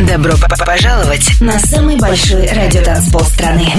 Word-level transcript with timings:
Добро 0.00 0.34
пожаловать 0.64 1.40
на 1.40 1.58
самый 1.58 1.96
большой 1.96 2.46
радиотанцпол 2.46 3.20
страны. 3.24 3.72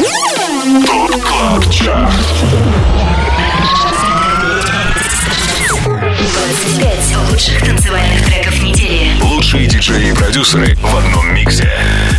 25 6.39 7.17
лучших 7.29 7.63
танцевальных 7.63 8.25
треков 8.25 8.61
недели. 8.61 9.21
Лучшие 9.21 9.67
диджеи 9.67 10.10
и 10.10 10.13
продюсеры 10.13 10.76
в 10.76 10.96
одном 10.96 11.33
миксе. 11.33 11.71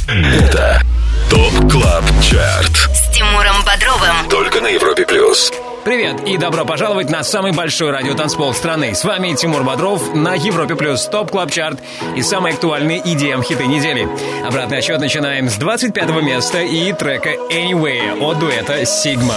Это 0.09 0.83
TOP 1.29 1.71
CLUB 1.71 2.05
CHART. 2.23 2.91
С 2.95 3.15
Тимуром 3.15 3.63
Бодровым. 3.65 4.29
Только 4.29 4.61
на 4.61 4.69
Европе 4.69 5.05
Плюс. 5.05 5.53
Привет 5.85 6.29
и 6.29 6.37
добро 6.37 6.67
пожаловать 6.67 7.09
на 7.09 7.25
самый 7.25 7.53
большой 7.53 7.91
радиотанцпол 7.91 8.53
страны. 8.53 8.95
С 8.95 9.03
вами 9.03 9.35
Тимур 9.35 9.65
Бодров 9.65 10.15
на 10.15 10.35
Европе 10.35 10.77
Плюс 10.77 11.07
Top 11.07 11.31
Club 11.31 11.51
Chart 11.51 11.81
и 12.15 12.23
самые 12.23 12.53
актуальные 12.53 13.01
EDM 13.01 13.43
хиты 13.43 13.67
недели. 13.67 14.07
Обратный 14.47 14.79
отчет 14.79 15.01
начинаем 15.01 15.49
с 15.49 15.55
25 15.55 16.11
места 16.23 16.61
и 16.61 16.93
трека 16.93 17.31
Anyway 17.51 18.13
от 18.21 18.39
дуэта 18.39 18.83
Sigma. 18.83 19.37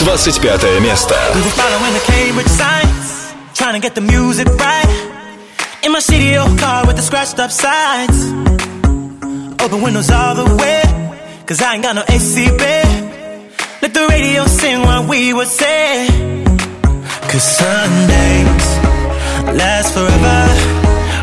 25 0.00 0.80
место. 0.80 1.16
Trying 3.54 3.74
to 3.74 3.80
get 3.80 3.94
the 3.96 4.00
music 4.00 4.46
right 4.46 4.86
In 5.82 5.90
my 5.90 5.98
CDO 5.98 6.56
car 6.60 6.86
with 6.86 6.96
the 6.96 7.02
scratched 7.02 7.40
up 7.40 7.50
sides 7.50 8.30
Open 9.60 9.82
windows 9.82 10.10
all 10.10 10.36
the 10.36 10.44
way 10.62 10.80
Cause 11.44 11.60
I 11.60 11.74
ain't 11.74 11.82
got 11.82 11.96
no 11.96 12.04
AC, 12.08 12.56
babe 12.56 13.07
Let 13.88 13.94
the 13.94 14.06
radio 14.08 14.44
sing 14.44 14.82
what 14.82 15.08
we 15.08 15.32
would 15.32 15.48
say. 15.48 16.08
Cause 17.30 17.42
Sundays 17.56 18.66
last 19.56 19.94
forever. 19.94 20.40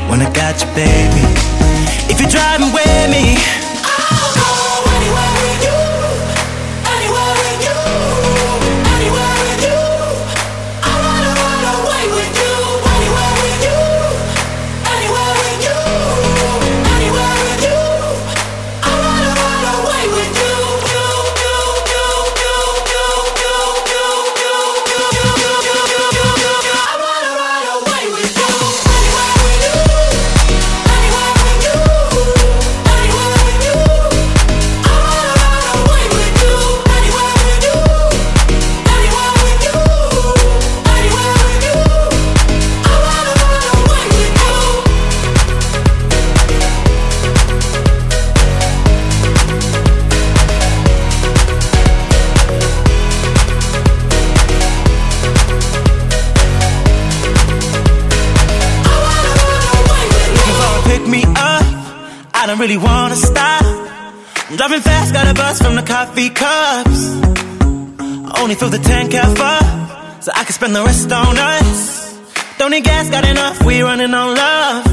When 0.09 0.19
I 0.25 0.33
got 0.33 0.57
you, 0.59 0.67
baby. 0.73 1.25
If 2.09 2.19
you're 2.19 2.33
driving 2.37 2.73
with 2.73 3.05
me 3.13 3.37
really 62.67 62.77
wanna 62.77 63.15
stop. 63.15 63.63
I'm 64.49 64.55
driving 64.57 64.81
fast, 64.81 65.13
got 65.13 65.27
a 65.27 65.35
buzz 65.35 65.61
from 65.61 65.75
the 65.75 65.83
coffee 65.83 66.31
cups. 66.31 67.01
I 67.99 68.41
Only 68.41 68.55
fill 68.55 68.69
the 68.69 68.79
tank 68.79 69.13
half 69.13 69.39
up, 69.39 70.23
so 70.23 70.31
I 70.33 70.43
can 70.45 70.53
spend 70.53 70.75
the 70.75 70.83
rest 70.83 71.11
on 71.11 71.37
us. 71.37 72.17
Don't 72.57 72.71
need 72.71 72.83
gas, 72.83 73.07
got 73.11 73.23
enough. 73.23 73.63
We 73.63 73.83
running 73.83 74.13
on 74.15 74.35
love. 74.35 74.83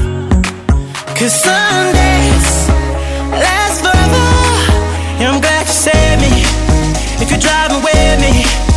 Cause 1.17 1.33
Sundays 1.45 2.49
last 3.47 3.77
forever. 3.85 4.27
Yeah, 5.19 5.31
I'm 5.33 5.41
glad 5.41 5.65
you 5.65 5.77
saved 5.87 6.21
me. 6.25 6.33
If 7.23 7.31
you're 7.31 7.45
driving 7.49 7.81
with 7.89 8.17
me, 8.25 8.72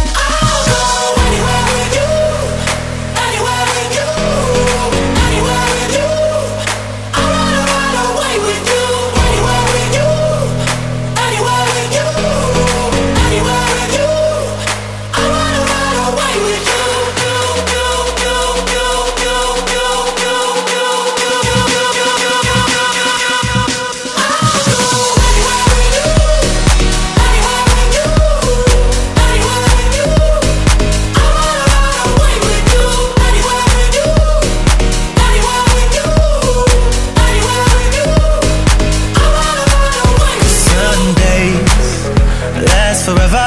forever. 43.06 43.46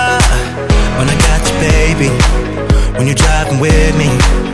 When 0.98 1.10
I 1.10 1.18
got 1.28 1.42
you, 1.44 1.56
baby. 1.60 2.10
When 2.98 3.08
you're 3.08 3.16
driving 3.16 3.60
with 3.60 3.94
me, 3.98 4.49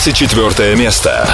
24 0.00 0.76
место. 0.76 1.28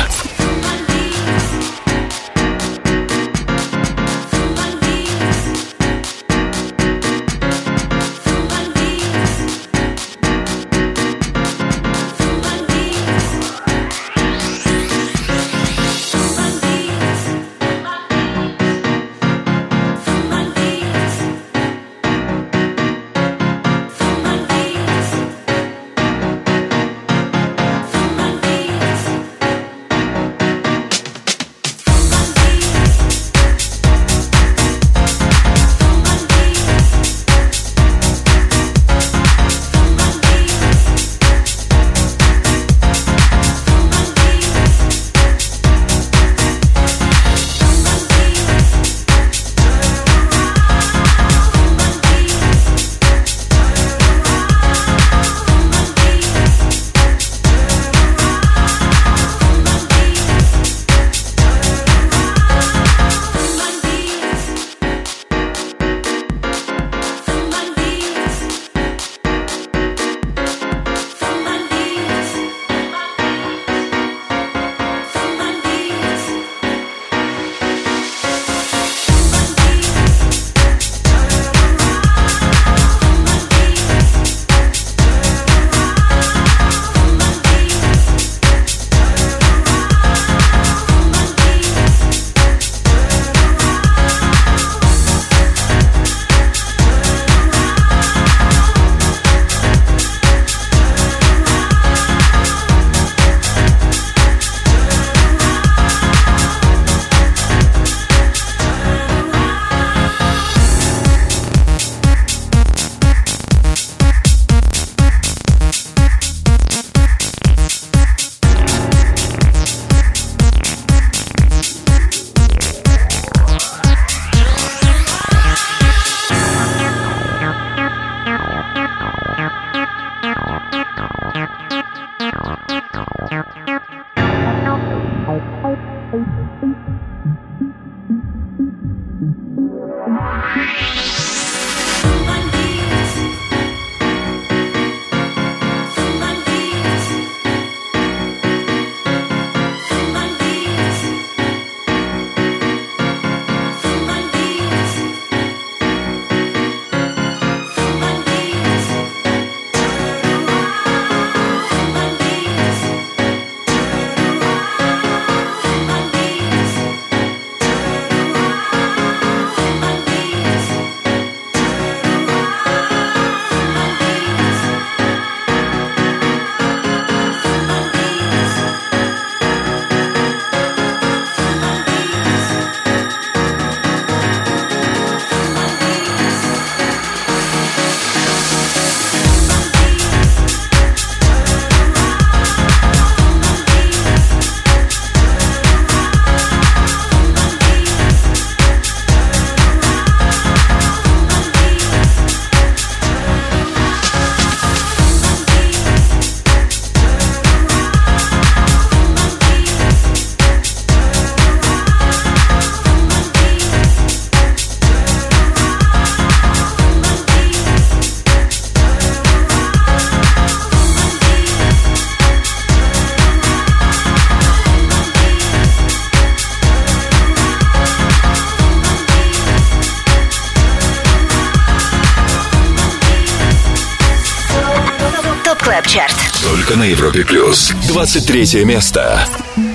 на 236.75 236.83
Европе 236.83 237.23
плюс. 237.23 237.71
23 237.87 238.65
место. 238.65 239.19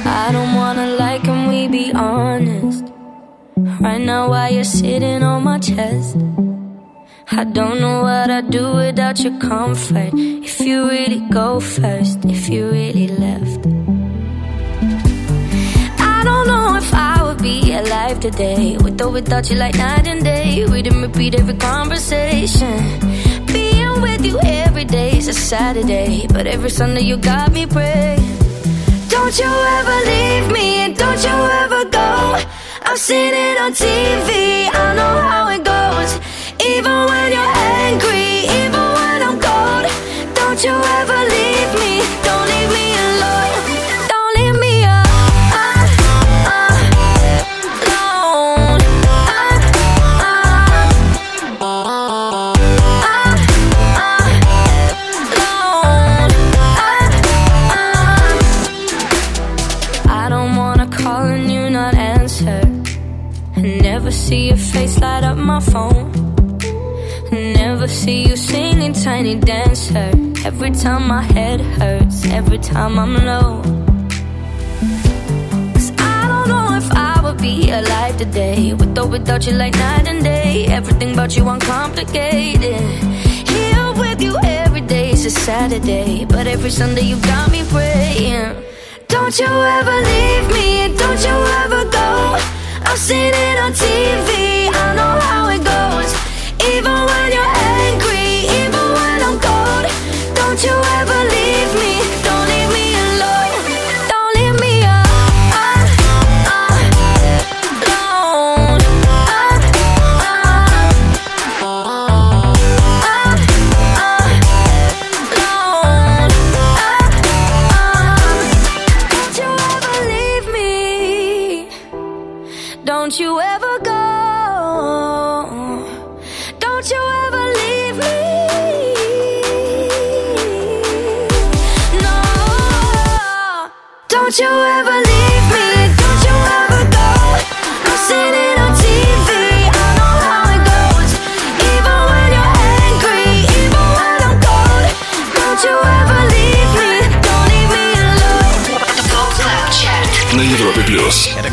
I 0.05 0.33
don't 0.33 0.55
wanna 0.55 0.97
like 0.99 1.27
and 1.29 1.49
we 1.49 1.69
be 1.69 1.93
honest. 1.93 2.85
Right 3.81 4.01
now, 4.01 4.29
while 4.29 4.53
you're 4.53 4.65
sitting 4.65 5.23
on 5.23 5.45
my 5.45 5.59
chest. 5.59 6.17
I 7.31 7.45
don't 7.45 7.81
know 7.81 8.03
what 8.03 8.31
I'd 8.31 8.51
do 8.51 8.75
without 8.75 9.19
your 9.21 9.39
comfort. 9.39 10.13
If 10.15 10.61
you 10.61 10.89
really 10.89 11.21
go 11.31 11.61
first, 11.61 12.19
if 12.25 12.49
you 12.49 12.71
really 12.71 13.09
left. 13.09 13.61
I 15.99 16.23
don't 16.25 16.47
know 16.47 16.77
if 16.77 16.93
I 16.95 17.23
would 17.25 17.43
be 17.43 17.73
alive 17.75 18.21
today. 18.21 18.77
With 18.83 19.01
or 19.01 19.11
without 19.11 19.51
you, 19.51 19.57
like 19.57 19.77
night 19.77 20.07
and 20.07 20.23
day. 20.23 20.65
Read 20.65 20.87
and 20.87 21.03
repeat 21.03 21.35
every 21.35 21.55
conversation. 21.57 22.79
Being 23.47 24.01
with 24.01 24.25
you 24.25 24.39
is 24.94 25.28
a 25.28 25.34
Saturday. 25.34 26.28
But 26.28 26.48
every 26.48 26.70
Sunday, 26.70 27.02
you 27.02 27.18
got 27.18 27.52
me 27.52 27.66
praying. 27.66 28.20
Don't 29.08 29.36
you 29.38 29.52
ever 29.78 29.98
leave 30.12 30.52
me, 30.52 30.68
and 30.84 30.96
don't 30.96 31.22
you 31.24 31.38
ever 31.64 31.86
go. 31.86 32.10
I've 32.84 32.98
seen 32.98 33.34
it 33.34 33.58
on 33.60 33.72
TV, 33.74 34.30
I 34.84 34.96
know 35.00 35.16
how 35.32 35.44
it 35.56 35.64
goes. 35.64 36.12
Even 36.74 36.96
when 37.10 37.21
Every 70.64 70.78
time 70.80 71.08
my 71.08 71.24
head 71.24 71.60
hurts, 71.60 72.24
every 72.28 72.60
time 72.60 73.00
I'm 73.00 73.16
low. 73.16 73.64
Cause 75.74 75.92
I 75.98 76.28
don't 76.28 76.48
know 76.50 76.78
if 76.78 76.92
I 76.92 77.20
would 77.24 77.42
be 77.42 77.72
alive 77.72 78.16
today. 78.20 78.72
With 78.76 78.96
or 78.96 79.08
without 79.08 79.48
you, 79.48 79.54
like 79.54 79.74
night 79.74 80.08
and 80.08 80.24
day. 80.24 80.68
Everything 80.68 81.14
about 81.14 81.36
you 81.36 81.50
uncomplicated. 81.50 82.80
Here 83.50 83.92
with 83.98 84.22
you 84.22 84.38
every 84.44 84.82
day 84.82 85.10
is 85.10 85.26
a 85.26 85.32
Saturday. 85.32 86.26
But 86.26 86.46
every 86.46 86.70
Sunday 86.70 87.06
you 87.10 87.20
got 87.22 87.52
me 87.52 87.64
praying. 87.70 88.54
Don't 89.08 89.40
you 89.40 89.48
ever 89.48 89.98
leave 90.12 90.48
me, 90.54 90.96
don't 90.96 91.22
you 91.26 91.38
ever 91.64 91.90
go. 91.90 92.38
I've 92.86 93.00
seen 93.00 93.34
it 93.34 93.58
on 93.66 93.72
TV, 93.74 94.70
I 94.70 94.94
know 94.94 95.14
how 95.26 95.50
it 95.50 95.64
goes. 95.74 96.12
Even 96.72 96.94
when 96.94 97.32
you're 97.32 97.61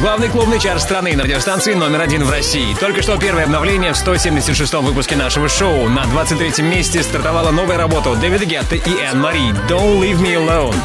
главный 0.01 0.29
клубный 0.29 0.61
чарт 0.61 0.81
страны 0.81 1.17
на 1.17 1.25
радиостанции 1.25 1.75
номер 1.75 2.01
один 2.01 2.25
в 2.25 2.31
России. 2.31 2.77
Только 2.79 3.03
что 3.03 3.19
первое 3.19 3.45
обновление 3.45 3.93
в 3.93 3.97
176-м 3.97 4.85
выпуске 4.85 5.17
нашего 5.17 5.49
шоу. 5.49 5.89
На 5.89 6.05
23-м 6.05 6.67
месте 6.67 7.03
стартовала 7.03 7.51
новая 7.51 7.77
работа 7.77 8.11
у 8.11 8.15
Дэвида 8.15 8.45
Гетта 8.45 8.77
и 8.77 9.01
Энн 9.01 9.21
Мари 9.21 9.51
«Don't 9.69 10.01
Leave 10.01 10.21
Me 10.21 10.35
Alone». 10.37 10.77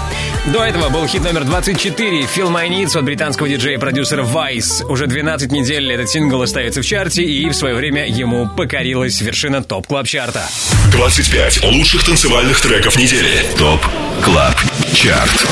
До 0.51 0.61
этого 0.61 0.89
был 0.89 1.07
хит 1.07 1.23
номер 1.23 1.45
24 1.45 2.23
«Feel 2.23 2.51
My 2.51 2.67
Needs» 2.67 2.97
от 2.97 3.05
британского 3.05 3.47
диджея-продюсера 3.47 4.23
Vice. 4.23 4.85
Уже 4.89 5.07
12 5.07 5.53
недель 5.53 5.89
этот 5.93 6.09
сингл 6.09 6.41
остается 6.41 6.81
в 6.81 6.85
чарте, 6.85 7.23
и 7.23 7.47
в 7.49 7.53
свое 7.53 7.75
время 7.75 8.05
ему 8.09 8.49
покорилась 8.49 9.21
вершина 9.21 9.63
Top 9.63 9.82
Club 9.82 10.06
Chart 10.06 10.37
а. 10.37 10.49
25 10.91 11.63
лучших 11.63 12.03
танцевальных 12.03 12.59
треков 12.59 12.97
недели. 12.97 13.45
ТОП 13.57 13.79
CLUB 14.25 14.82
CHART. 14.93 15.47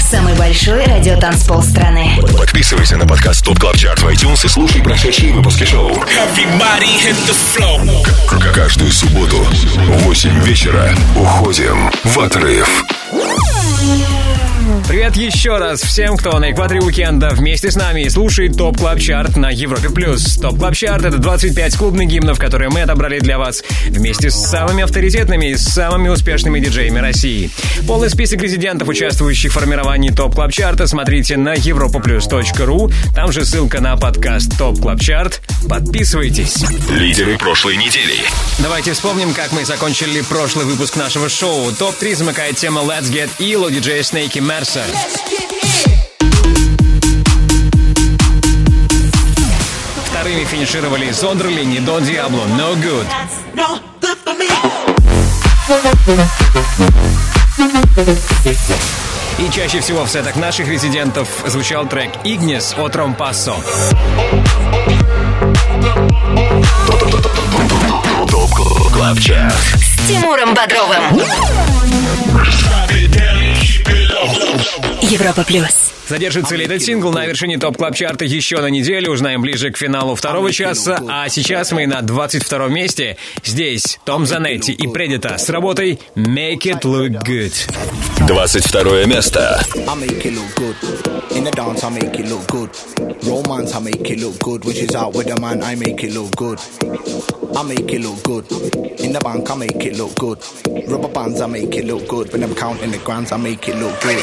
Самый 0.00 0.34
большой 0.34 0.84
радиотанцпол 0.84 1.62
страны. 1.62 2.18
Подписывайся 2.36 2.96
на 2.96 3.06
подкаст 3.06 3.44
TOP 3.44 3.58
CLUB 3.60 3.76
CHART 3.76 3.98
в 4.00 4.08
iTunes 4.08 4.44
и 4.44 4.48
слушай 4.48 4.82
прошедшие 4.82 5.32
выпуски 5.32 5.64
шоу. 5.64 5.90
Everybody 5.92 6.88
hit 7.00 7.16
the 7.26 7.34
floor. 7.54 8.04
К- 8.26 8.52
Каждую 8.54 8.90
субботу 8.90 9.36
в 9.38 10.02
8 10.04 10.40
вечера 10.44 10.94
уходим 11.16 11.90
в 12.04 12.18
отрыв. 12.20 12.84
Привет 14.88 15.16
еще 15.16 15.58
раз 15.58 15.80
всем, 15.82 16.16
кто 16.16 16.38
на 16.38 16.50
экваторе 16.50 16.80
уикенда 16.80 17.30
вместе 17.30 17.70
с 17.70 17.76
нами 17.76 18.06
слушает 18.08 18.56
TOP 18.56 18.76
Club 18.78 18.98
Chart 19.00 19.36
на 19.36 19.50
Европе+. 19.50 19.88
плюс. 19.90 20.36
TOP 20.36 20.58
Club 20.58 20.74
Chart— 20.74 21.04
это 21.06 21.18
25 21.18 21.76
клубных 21.76 22.08
гимнов, 22.08 22.38
которые 22.38 22.68
мы 22.68 22.82
отобрали 22.82 23.18
для 23.20 23.38
вас 23.38 23.62
вместе 23.88 24.30
с 24.30 24.34
самыми 24.34 24.82
авторитетными 24.84 25.46
и 25.50 25.56
самыми 25.56 26.08
успешными 26.08 26.60
диджеями 26.60 26.98
России. 26.98 27.50
Полный 27.86 28.10
список 28.10 28.42
резидентов, 28.42 28.71
участвующих 28.80 29.50
в 29.50 29.54
формировании 29.54 30.10
Top 30.10 30.34
Club 30.34 30.52
Chart 30.52 30.76
а, 30.76 30.86
смотрите 30.86 31.36
на 31.36 31.54
europaplus.ru. 31.54 32.92
Там 33.14 33.30
же 33.30 33.44
ссылка 33.44 33.80
на 33.80 33.96
подкаст 33.96 34.56
Top 34.56 34.80
Club 34.80 35.00
Chart. 35.00 35.42
Подписывайтесь. 35.68 36.64
Лидеры 36.88 37.36
прошлой 37.36 37.76
недели. 37.76 38.14
Давайте 38.60 38.94
вспомним, 38.94 39.34
как 39.34 39.52
мы 39.52 39.64
закончили 39.64 40.22
прошлый 40.22 40.64
выпуск 40.64 40.96
нашего 40.96 41.28
шоу. 41.28 41.70
Топ-3 41.72 42.14
замыкает 42.16 42.56
тема 42.56 42.80
Let's 42.80 43.12
Get 43.12 43.28
Ill 43.38 43.66
у 43.66 43.70
DJ 43.70 44.02
Snake 44.02 44.38
и 44.38 44.43
Mercer 44.43 44.74
а. 44.74 44.84
Вторыми 50.06 50.44
финишировали 50.44 51.10
Зондерли, 51.10 51.78
Дон 51.80 52.04
Диабло, 52.04 52.44
No 52.56 52.74
Good. 52.80 53.06
И 59.38 59.48
чаще 59.50 59.80
всего 59.80 60.04
в 60.04 60.10
сетах 60.10 60.36
наших 60.36 60.68
резидентов 60.68 61.28
звучал 61.46 61.86
трек 61.86 62.10
Ignis 62.24 62.78
от 62.80 62.94
Ромпассо. 62.96 63.56
С 69.76 70.08
Тимуром 70.08 70.54
Бодровым. 70.54 71.20
Европа 75.02 75.44
плюс. 75.44 75.92
Задержится 76.08 76.56
ли 76.56 76.64
этот 76.64 76.82
сингл 76.82 77.12
на 77.12 77.24
вершине 77.26 77.58
топ 77.58 77.76
клаб 77.76 77.94
чарта 77.94 78.24
еще 78.24 78.60
на 78.60 78.66
неделю, 78.66 79.12
узнаем 79.12 79.40
ближе 79.40 79.70
к 79.70 79.78
финалу 79.78 80.14
второго 80.14 80.52
часа. 80.52 80.98
А 81.08 81.28
сейчас 81.28 81.72
мы 81.72 81.86
на 81.86 82.02
22 82.02 82.68
месте. 82.68 83.16
Здесь 83.44 83.98
Том 84.04 84.26
Занетти 84.26 84.72
и 84.72 84.88
Предита 84.88 85.38
с 85.38 85.48
работой 85.48 86.00
Make 86.16 86.62
It 86.64 86.82
Look 86.82 87.24
Good. 87.24 87.52
22 88.26 89.04
место. 89.06 89.60
I 89.74 89.94
make 89.96 90.24
it 90.24 90.34
look 90.34 90.54
good. 90.54 90.76
In 91.32 91.44
the 91.44 91.50
dance, 91.50 91.82
I 91.82 91.90
make 91.90 92.18
it 92.18 92.28
look 92.28 92.46
good. 92.48 92.70
Romance, 93.24 93.74
I 93.74 93.80
make 93.80 94.10
it 94.10 94.20
look 94.20 94.38
good. 94.38 94.64
Which 94.64 94.78
is 94.78 94.94
out 94.94 95.14
with 95.14 95.26
the 95.26 95.40
man, 95.40 95.62
I 95.62 95.74
make 95.76 96.04
it 96.04 96.12
look 96.12 96.30
good. 96.36 96.60
I 97.56 97.62
make 97.62 97.92
it 97.92 98.00
look 98.02 98.22
good. 98.22 98.44
In 99.00 99.12
the 99.12 99.20
bank, 99.20 99.50
I 99.50 99.56
make 99.56 99.84
it 99.84 99.96
look 99.96 100.14
good. 100.16 100.38
Rubber 100.88 101.08
bands, 101.08 101.40
I 101.40 101.46
make 101.46 101.74
it 101.74 101.86
look 101.86 102.06
good. 102.06 102.32
When 102.32 102.42
I'm 102.42 102.54
counting 102.54 102.90
the 102.90 102.98
grands, 102.98 103.32
I 103.32 103.38
make 103.38 103.66
it 103.68 103.76
look 103.76 104.00
good. 104.02 104.22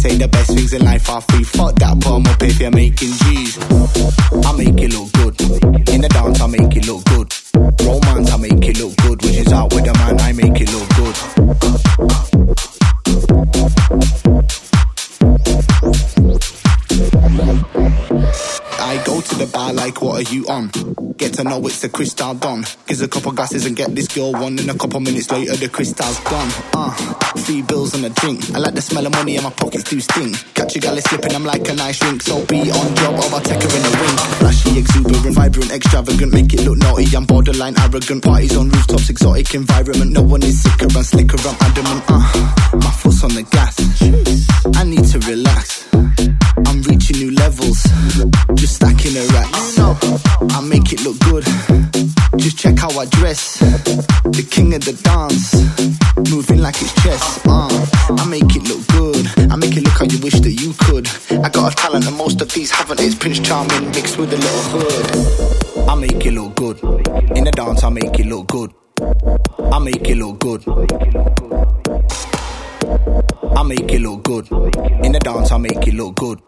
Say 0.00 0.16
the 0.16 0.28
best 0.28 0.54
things 0.54 0.72
in 0.72 0.82
life 0.82 1.10
are 1.10 1.20
free. 1.20 1.44
Fuck 1.44 1.74
that, 1.76 2.00
put 2.00 2.14
'em 2.14 2.26
up 2.26 2.42
if 2.42 2.58
you're 2.58 2.70
making 2.70 3.12
G's. 3.20 3.58
I 4.46 4.52
make 4.56 4.80
it 4.80 4.94
look 4.94 5.12
good. 5.12 5.38
In 5.92 6.00
the 6.00 6.08
dance, 6.08 6.40
I 6.40 6.46
make 6.46 6.74
it 6.74 6.86
look 6.86 7.04
good. 7.04 7.28
Romance, 7.84 8.30
I 8.32 8.36
make 8.38 8.66
it 8.66 8.80
look 8.80 8.96
good. 8.96 9.22
Which 9.22 9.36
is 9.36 9.52
out 9.52 9.74
with 9.74 9.84
the 9.84 9.92
man, 9.92 10.18
I 10.20 10.32
make 10.32 10.58
it 10.58 10.72
look 10.72 10.88
good. 10.96 11.89
The 19.40 19.46
bar 19.46 19.72
like, 19.72 20.02
what 20.02 20.20
are 20.20 20.34
you 20.34 20.44
on? 20.48 20.68
Get 21.16 21.32
to 21.34 21.44
know 21.44 21.64
it's 21.64 21.80
the 21.80 21.88
crystal 21.88 22.34
Don. 22.34 22.62
Gives 22.86 23.00
a 23.00 23.08
couple 23.08 23.32
glasses 23.32 23.64
and 23.64 23.74
get 23.74 23.94
this 23.94 24.06
girl 24.08 24.32
one. 24.32 24.58
And 24.58 24.68
a 24.68 24.76
couple 24.76 25.00
minutes 25.00 25.30
later, 25.30 25.56
the 25.56 25.68
crystal's 25.68 26.20
gone. 26.20 26.50
Uh, 26.76 26.92
three 27.40 27.62
bills 27.62 27.94
and 27.94 28.04
a 28.04 28.10
drink. 28.10 28.52
I 28.54 28.58
like 28.58 28.74
the 28.74 28.82
smell 28.82 29.06
of 29.06 29.12
money 29.12 29.36
and 29.36 29.44
my 29.44 29.50
pockets 29.50 29.84
do 29.84 29.98
stink. 30.00 30.36
Catch 30.52 30.76
a 30.76 30.80
gal 30.80 30.96
slipping, 31.00 31.34
I'm 31.34 31.44
like 31.44 31.66
a 31.68 31.74
nice 31.74 31.98
drink. 31.98 32.22
So 32.22 32.44
be 32.44 32.70
on 32.70 32.96
job 32.96 33.16
or 33.16 33.32
I'll 33.32 33.40
take 33.40 33.62
her 33.62 33.72
in 33.76 33.82
the 33.82 33.92
ring. 33.96 34.16
Flashy, 34.44 34.78
exuberant, 34.78 35.34
vibrant, 35.34 35.70
extravagant. 35.72 36.32
Make 36.34 36.52
it 36.52 36.60
look 36.60 36.76
naughty, 36.76 37.16
I'm 37.16 37.24
borderline 37.24 37.78
arrogant. 37.80 38.22
Parties 38.22 38.56
on 38.56 38.68
rooftops, 38.68 39.08
exotic 39.08 39.54
environment. 39.54 40.12
No 40.12 40.22
one 40.22 40.42
is 40.42 40.62
sicker 40.62 40.84
and 40.84 41.06
slicker, 41.06 41.40
I'm 41.48 41.56
adamant. 41.60 42.04
Uh, 42.08 42.76
my 42.76 42.92
foot's 42.92 43.24
on 43.24 43.32
the 43.32 43.44
gas. 43.48 43.76
I 44.76 44.84
need 44.84 45.04
to 45.04 45.18
relax. 45.24 45.88
New 47.10 47.32
levels. 47.32 47.82
Just 48.54 48.76
stacking 48.76 49.12
the 49.12 49.28
racks. 49.34 49.78
I 50.54 50.60
make 50.62 50.92
it 50.92 51.02
look 51.04 51.18
good. 51.20 51.44
Just 52.38 52.56
check 52.56 52.78
how 52.78 52.88
I 52.98 53.04
dress. 53.06 53.58
The 53.58 54.46
king 54.48 54.72
of 54.74 54.84
the 54.84 54.92
dance. 55.02 55.52
Moving 56.30 56.60
like 56.60 56.80
it's 56.80 56.94
chess. 57.02 57.44
Uh, 57.44 57.68
I 58.16 58.24
make 58.26 58.54
it 58.56 58.62
look 58.62 58.86
good. 58.88 59.26
I 59.50 59.56
make 59.56 59.76
it 59.76 59.82
look 59.84 59.98
how 59.98 60.06
you 60.06 60.18
wish 60.20 60.40
that 60.40 60.52
you 60.52 60.72
could. 60.86 61.08
I 61.44 61.50
got 61.50 61.72
a 61.72 61.76
talent 61.76 62.06
and 62.06 62.16
most 62.16 62.40
of 62.40 62.52
these 62.54 62.70
haven't. 62.70 63.00
It's 63.00 63.14
Prince 63.16 63.40
Charming 63.40 63.90
mixed 63.90 64.16
with 64.16 64.32
a 64.32 64.36
little 64.36 64.80
hood. 64.80 65.88
I 65.90 65.94
make 65.96 66.24
it 66.24 66.32
look 66.32 66.54
good. 66.54 66.78
In 67.36 67.44
the 67.44 67.52
dance, 67.52 67.82
I 67.82 67.90
make 67.90 68.18
it 68.18 68.26
look 68.26 68.46
good. 68.46 68.72
I 69.58 69.78
make 69.78 70.08
it 70.08 70.16
look 70.16 70.38
good. 70.38 70.62
I 73.56 73.62
make 73.64 73.92
it 73.92 74.00
look 74.00 74.22
good. 74.22 74.50
In 75.04 75.12
the 75.12 75.20
dance, 75.20 75.52
I 75.52 75.58
make 75.58 75.86
it 75.86 75.94
look 75.94 76.14
good. 76.14 76.40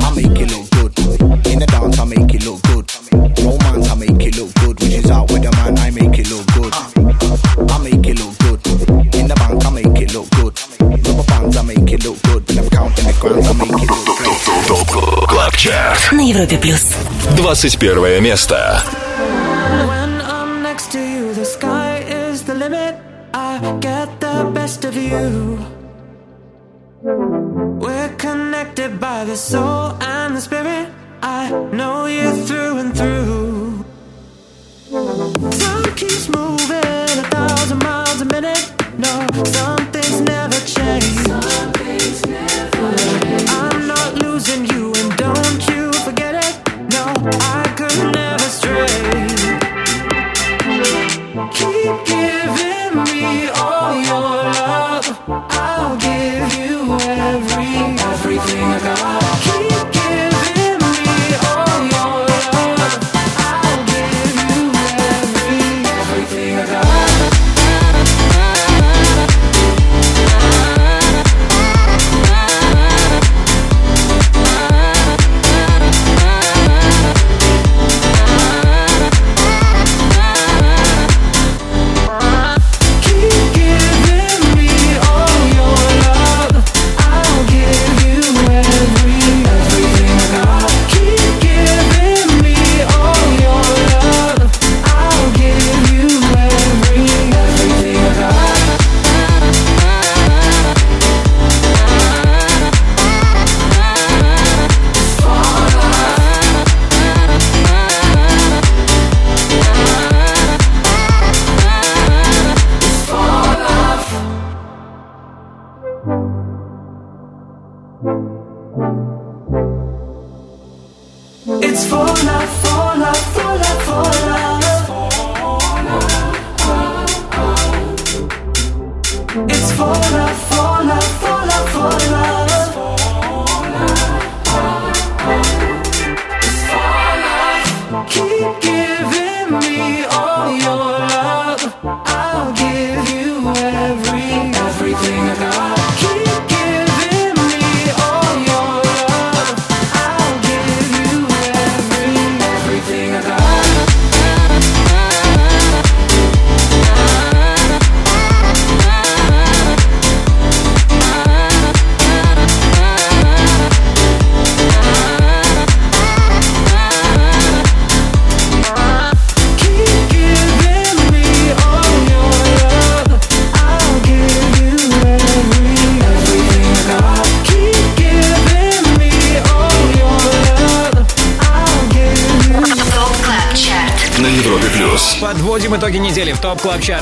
I 0.00 0.10
make 0.14 0.40
it 0.40 0.50
look 0.50 0.70
good. 0.70 0.92
In 1.46 1.58
the 1.58 1.66
dance, 1.66 1.98
I 1.98 2.04
make 2.04 2.34
it 2.34 2.44
look 2.44 2.62
good. 2.62 2.86
Romance, 3.44 3.88
I 3.90 3.94
make 3.94 4.26
it 4.26 4.36
look 4.38 4.54
good. 4.54 4.80
Which 4.80 4.94
is 4.94 5.10
out 5.10 5.30
with 5.30 5.42
the 5.42 5.50
man, 5.52 5.78
I 5.78 5.90
make 5.90 6.18
it 6.18 6.30
look 6.30 6.46
good. 6.54 6.74
I 7.70 7.78
make 7.78 8.06
it 8.06 8.18
look 8.18 8.38
good. 8.38 8.60
In 9.14 9.28
the 9.28 9.34
bank, 9.34 9.64
I 9.64 9.70
make 9.70 10.00
it 10.00 10.14
look 10.14 10.28
good. 10.30 10.54
Rubber 10.80 11.24
bands, 11.24 11.56
I 11.56 11.62
make 11.62 11.92
it 11.92 12.04
look 12.04 12.22
good. 12.22 12.48
When 12.48 12.58
I'm 12.58 12.70
counting 12.70 13.06
the 13.06 13.12
grands, 13.20 13.48
I 13.48 13.52
make 13.52 13.82
it 13.82 13.90
look 13.90 14.06
good. 14.18 14.34
ТОП 14.68 15.26
КЛАБ 15.28 15.56
ЧАРТ. 15.56 16.12
На 16.12 16.20
Европе 16.20 16.58
плюс. 16.58 16.82
21 17.36 18.20
место. 18.20 18.82
You. 25.09 25.57
We're 27.83 28.13
connected 28.17 28.99
by 28.99 29.25
the 29.25 29.35
soul 29.35 29.93
and 30.01 30.35
the 30.35 30.41
spirit. 30.41 30.89
I 31.21 31.49
know 31.73 32.05
you 32.05 32.45
through 32.45 32.77
and 32.77 32.95
through. 32.95 33.85
Time 35.59 35.95
keeps 35.95 36.29
moving 36.29 37.15
a 37.23 37.27
thousand 37.35 37.79
miles 37.83 38.21
a 38.21 38.25
minute. 38.25 38.63
No, 38.97 39.78
every 56.91 57.88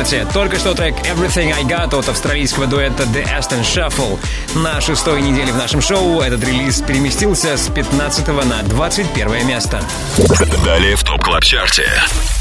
чарте 0.08 0.28
Только 0.34 0.58
что 0.58 0.74
трек 0.74 0.96
Everything 1.06 1.54
I 1.54 1.64
Got 1.64 1.98
от 1.98 2.10
австралийского 2.10 2.68
дуэта 2.68 3.04
The 3.04 3.26
Aston 3.26 3.62
Shuffle. 3.62 4.20
На 4.56 4.80
шестой 4.82 5.22
неделе 5.22 5.52
в 5.52 5.58
нашем 5.58 5.82
шоу 5.82 6.22
этот 6.22 6.44
релиз 6.44 6.82
переместился 6.82 7.58
с 7.58 7.70
15 7.70 8.28
на 8.28 8.64
21 8.64 9.48
место. 9.48 9.82
Далее 10.64 10.96
в 10.96 11.04
Top 11.04 11.22
Club 11.24 11.44
Chart 11.44 11.75
е. 11.75 11.88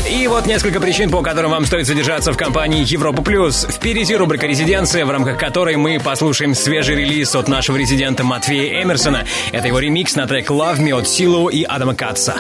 И 0.08 0.26
вот 0.28 0.46
несколько 0.46 0.80
причин, 0.80 1.10
по 1.10 1.22
которым 1.22 1.50
вам 1.50 1.66
стоит 1.66 1.86
задержаться 1.86 2.32
в 2.32 2.36
компании 2.36 2.84
Европа 2.86 3.22
Плюс. 3.22 3.66
Впереди 3.68 4.14
рубрика 4.14 4.46
«Резиденция», 4.46 5.04
в 5.04 5.10
рамках 5.10 5.38
которой 5.38 5.76
мы 5.76 5.98
послушаем 5.98 6.54
свежий 6.54 6.96
релиз 6.96 7.34
от 7.34 7.48
нашего 7.48 7.76
резидента 7.76 8.22
Матвея 8.22 8.82
Эмерсона. 8.82 9.24
Это 9.52 9.66
его 9.66 9.78
ремикс 9.78 10.14
на 10.14 10.26
трек 10.26 10.50
«Love 10.50 10.78
Me» 10.78 10.96
от 10.96 11.08
Силу 11.08 11.48
и 11.48 11.64
Адама 11.64 11.94
Катца. 11.94 12.36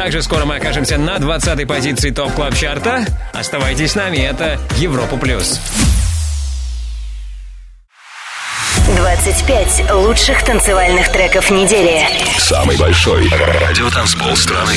Также 0.00 0.22
скоро 0.22 0.46
мы 0.46 0.56
окажемся 0.56 0.96
на 0.96 1.16
20-й 1.16 1.66
позиции 1.66 2.10
Top 2.10 2.32
Club 2.32 2.54
Chart 2.54 2.90
а. 2.90 3.04
Оставайтесь 3.34 3.90
с 3.90 3.94
нами, 3.94 4.16
это 4.16 4.58
Европа 4.78 5.18
Плюс. 5.18 5.60
25 8.96 9.92
лучших 9.92 10.42
танцевальных 10.42 11.12
треков 11.12 11.50
недели. 11.50 12.02
Самый 12.38 12.78
большой 12.78 13.28
радиотанцпол 13.28 14.34
страны. 14.36 14.72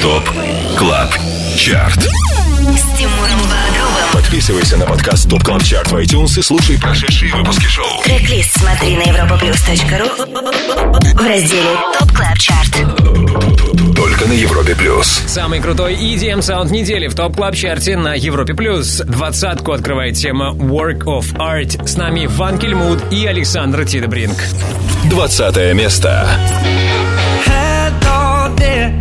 Top 0.00 0.30
Club 0.78 1.12
Chart. 1.56 1.98
С 1.98 2.98
Тимуром 2.98 3.40
Бодровым. 3.40 4.12
Подписывайся 4.12 4.76
на 4.76 4.86
подкаст 4.86 5.28
Top 5.28 5.42
Club 5.42 5.64
Chart 5.64 5.90
в 5.90 5.96
iTunes 5.96 6.38
и 6.38 6.42
слушай 6.42 6.78
прошедшие 6.78 7.34
выпуски 7.34 7.66
шоу. 7.66 8.00
Трек-лист 8.04 8.60
смотри 8.60 8.96
на 8.96 9.02
europaplus.ru 9.02 11.14
в 11.14 11.26
разделе 11.26 11.76
ТОП. 11.98 12.15
Только 14.26 14.38
на 14.38 14.40
Европе 14.40 14.74
Плюс. 14.74 15.22
Самый 15.26 15.60
крутой 15.60 15.94
EDM 15.94 16.42
саунд 16.42 16.70
недели 16.70 17.06
в 17.06 17.14
топ 17.14 17.36
клаб 17.36 17.54
чарте 17.54 17.96
на 17.96 18.14
Европе 18.14 18.54
плюс. 18.54 19.00
Двадцатку 19.06 19.72
открывает 19.72 20.16
тема 20.16 20.52
Work 20.54 21.04
of 21.04 21.36
Art. 21.36 21.86
С 21.86 21.96
нами 21.96 22.26
Ван 22.26 22.58
Кельмуд 22.58 23.12
и 23.12 23.24
Александр 23.26 23.84
Тидебринг. 23.84 24.36
Двадцатое 25.04 25.74
место. 25.74 26.28
Hello 27.46 28.52
there. 28.56 28.92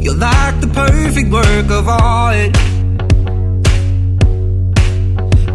You're 0.00 0.16
like 0.16 0.60
the 0.60 0.68
perfect 0.74 1.30
work 1.30 1.70
of 1.70 1.88
art. 1.88 2.56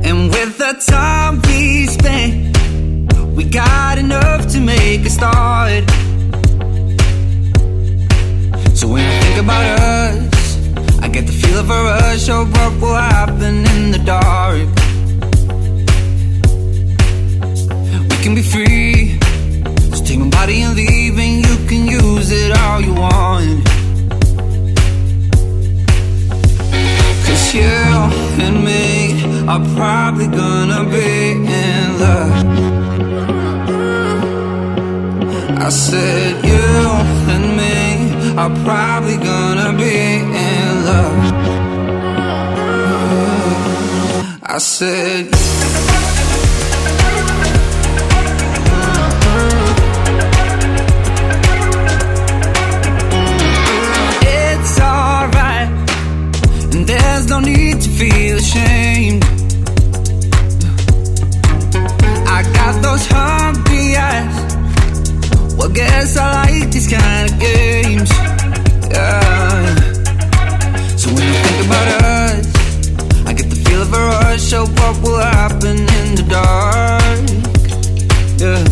And 0.06 0.30
with 0.32 0.58
the 0.58 0.76
time 0.88 1.42
we 1.48 1.86
spent, 1.88 2.58
we 3.36 3.44
got 3.44 3.98
enough 3.98 4.48
to 4.54 4.60
make 4.60 5.06
a 5.06 5.10
start. 5.10 6.09
So 8.80 8.88
when 8.88 9.04
I 9.04 9.20
think 9.20 9.39
about 9.44 9.65
us, 9.82 11.00
I 11.02 11.10
get 11.10 11.28
the 11.28 11.34
feel 11.34 11.60
of 11.60 11.70
a 11.70 11.84
rush 11.84 12.30
of 12.30 12.50
what 12.50 12.72
will 12.80 12.96
happen 12.96 13.65
in 13.76 13.92
the 13.92 13.98
dark. 14.06 14.70
We 18.10 18.15
can 18.24 18.36
be 18.36 18.42
free. 18.42 19.20
So 19.92 20.02
take 20.06 20.20
my 20.20 20.30
body 20.30 20.62
and 20.62 20.78
leave, 20.78 21.20
and 21.20 21.46
you 21.46 21.56
can 21.68 21.88
use 21.88 22.32
it 22.32 22.58
all 22.58 22.80
you 22.80 22.94
want. 22.94 23.65
Cause 27.26 27.54
you 27.54 27.84
and 28.46 28.63
me 28.63 29.46
are 29.46 29.65
probably 29.76 30.28
gonna 30.28 30.86
be 30.89 31.32
in 31.34 32.00
love. 32.00 32.32
I 35.68 35.70
said 35.70 36.46
you 36.46 36.63
and 37.34 37.58
me 37.58 37.88
are 38.39 38.56
probably 38.63 39.17
gonna 39.17 39.78
be 39.78 39.95
in 40.47 40.86
love. 40.86 41.23
I 44.41 44.58
said 44.60 45.25
it's 54.23 54.80
alright, 54.80 55.69
and 56.73 56.88
there's 56.88 57.28
no 57.28 57.39
need 57.41 57.82
to 57.82 57.89
feel 57.89 58.38
ashamed. 58.38 59.25
I 62.38 62.39
got 62.54 62.82
those 62.82 63.06
hungry 63.12 63.97
eyes. 63.97 64.38
Well, 65.58 65.69
guess 65.69 66.15
I 66.15 66.45
like 66.45 66.71
these 66.71 66.88
kind 66.88 67.30
of 67.30 67.38
games. 67.38 68.18
So 70.97 71.08
when 71.13 71.23
think 71.43 71.65
about 71.67 71.88
us, 72.04 72.45
I 73.28 73.34
get 73.34 73.49
the 73.49 73.56
feel 73.56 73.82
of 73.82 73.93
a 73.93 73.97
rush 73.97 74.54
of 74.54 74.67
what 74.80 75.02
will 75.04 75.19
happen 75.19 75.78
in 75.78 76.15
the 76.15 76.23
dark. 76.28 77.25
Yeah. 78.41 78.63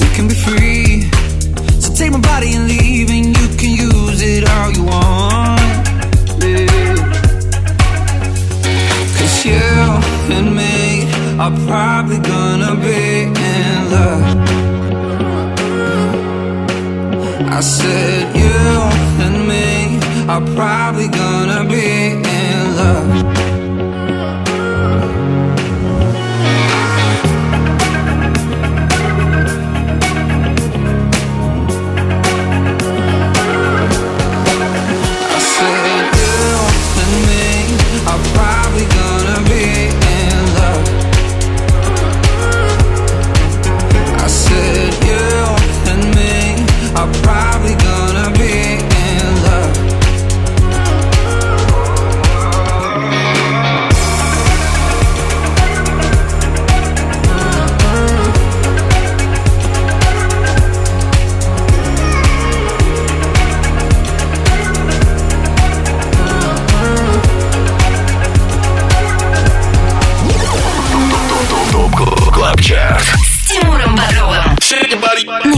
We 0.00 0.06
can 0.14 0.26
be 0.28 0.34
free. 0.34 1.10
So 1.80 1.94
take 1.94 2.10
my 2.10 2.20
body 2.20 2.54
and 2.54 2.66
leave, 2.68 3.10
and 3.10 3.26
you 3.38 3.48
can 3.56 3.72
use 3.76 4.20
it 4.22 4.48
all 4.48 4.72
you 4.72 4.84
want. 4.84 5.60
Cause 9.16 9.44
you 9.44 9.68
and 10.36 10.54
me 10.56 11.06
are 11.38 11.54
probably 11.66 12.18
gonna 12.18 12.74
be 12.74 13.22
in 13.22 13.90
love. 13.90 14.47
I 17.58 17.60
said 17.60 18.36
you 18.36 19.24
and 19.26 19.48
me 19.48 19.98
are 20.28 20.40
probably 20.54 21.08
gonna 21.08 21.68
be 21.68 22.12
in 22.12 22.76
love. 22.76 23.27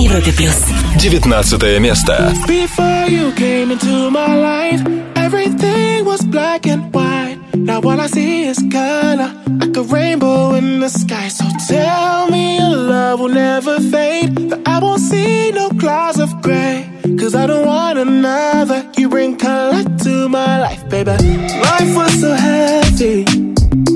Европе 0.09 0.31
плюс. 0.33 0.65
Девятнадцатое 0.97 1.79
место. 1.79 2.33
Before 2.47 3.07
you 3.07 3.31
came 3.35 3.71
into 3.71 4.09
my 4.09 4.35
life, 4.35 4.81
everything 5.15 6.05
was 6.05 6.21
black 6.25 6.65
and 6.67 6.93
white. 6.93 7.37
Now 7.53 7.81
all 7.81 7.99
I 7.99 8.07
see 8.07 8.43
is 8.43 8.57
color, 8.71 9.31
like 9.59 9.75
a 9.77 9.83
rainbow 9.83 10.55
in 10.55 10.79
the 10.79 10.89
sky. 10.89 11.29
So 11.29 11.45
tell 11.67 12.29
me 12.29 12.57
your 12.57 12.75
love 12.75 13.19
will 13.19 13.29
never 13.29 13.79
fade, 13.79 14.35
that 14.49 14.61
I 14.65 14.79
won't 14.79 15.01
see 15.01 15.51
no 15.51 15.69
clouds 15.69 16.19
of 16.19 16.29
gray. 16.41 16.89
Cause 17.19 17.35
I 17.35 17.45
don't 17.47 17.65
want 17.65 17.97
another. 17.99 18.85
You 18.97 19.09
bring 19.09 19.37
color 19.37 19.83
to 19.83 20.29
my 20.29 20.59
life, 20.59 20.87
baby. 20.89 21.11
Life 21.11 21.95
was 21.95 22.19
so 22.19 22.33
heavy. 22.33 23.25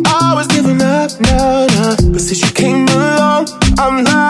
I 0.06 0.34
was 0.36 0.48
giving 0.48 0.82
up, 0.82 1.12
no, 1.20 1.68
no. 1.68 1.96
But 2.12 2.22
since 2.22 2.42
you 2.42 2.52
came 2.52 2.88
along, 2.88 3.48
I'm 3.78 4.04
light 4.04 4.23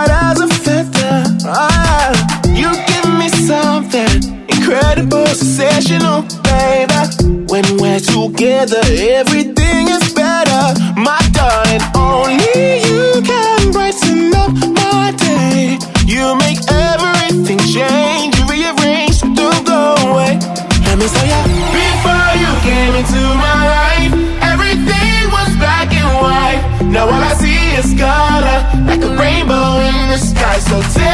Sensational, 5.44 6.22
baby. 6.42 7.44
When 7.52 7.64
we're 7.76 8.00
together, 8.00 8.80
everything 9.20 9.88
is 9.88 10.12
better. 10.14 10.64
My 10.96 11.20
darling, 11.32 11.84
only 11.94 12.80
you 12.88 13.20
can 13.22 13.70
brighten 13.70 14.34
up 14.34 14.52
my 14.72 15.12
day. 15.18 15.78
You 16.06 16.34
make 16.40 16.60
everything 16.72 17.58
change, 17.58 18.38
you 18.38 18.44
rearrange, 18.48 19.20
don't 19.20 19.66
go 19.66 19.94
away. 20.08 20.40
Let 20.86 20.96
me 20.98 21.06
say 21.12 21.28
ya. 21.28 21.40
Before 21.76 22.32
you 22.40 22.50
came 22.64 22.94
into 22.96 23.22
my 23.36 23.58
life, 23.76 24.12
everything 24.50 25.28
was 25.28 25.50
black 25.60 25.92
and 25.92 26.10
white. 26.24 26.60
Now 26.90 27.04
all 27.04 27.22
I 27.30 27.34
see 27.34 27.76
is 27.76 27.92
color, 28.00 28.58
like 28.88 29.02
a 29.02 29.12
rainbow 29.20 29.78
in 29.88 30.08
the 30.08 30.18
sky. 30.18 30.58
So 30.58 30.80
tell 30.98 31.13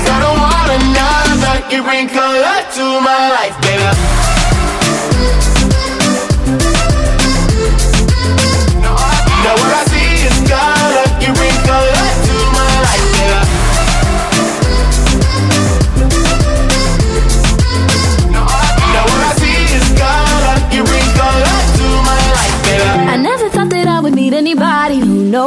Cause 0.00 0.08
I 0.08 0.20
don't 0.24 0.40
want 0.40 0.70
another. 0.80 1.60
You 1.68 1.82
bring 1.82 2.08
color 2.08 2.64
to 2.72 3.00
my 3.04 3.28
life, 3.36 3.52
baby. 3.60 4.59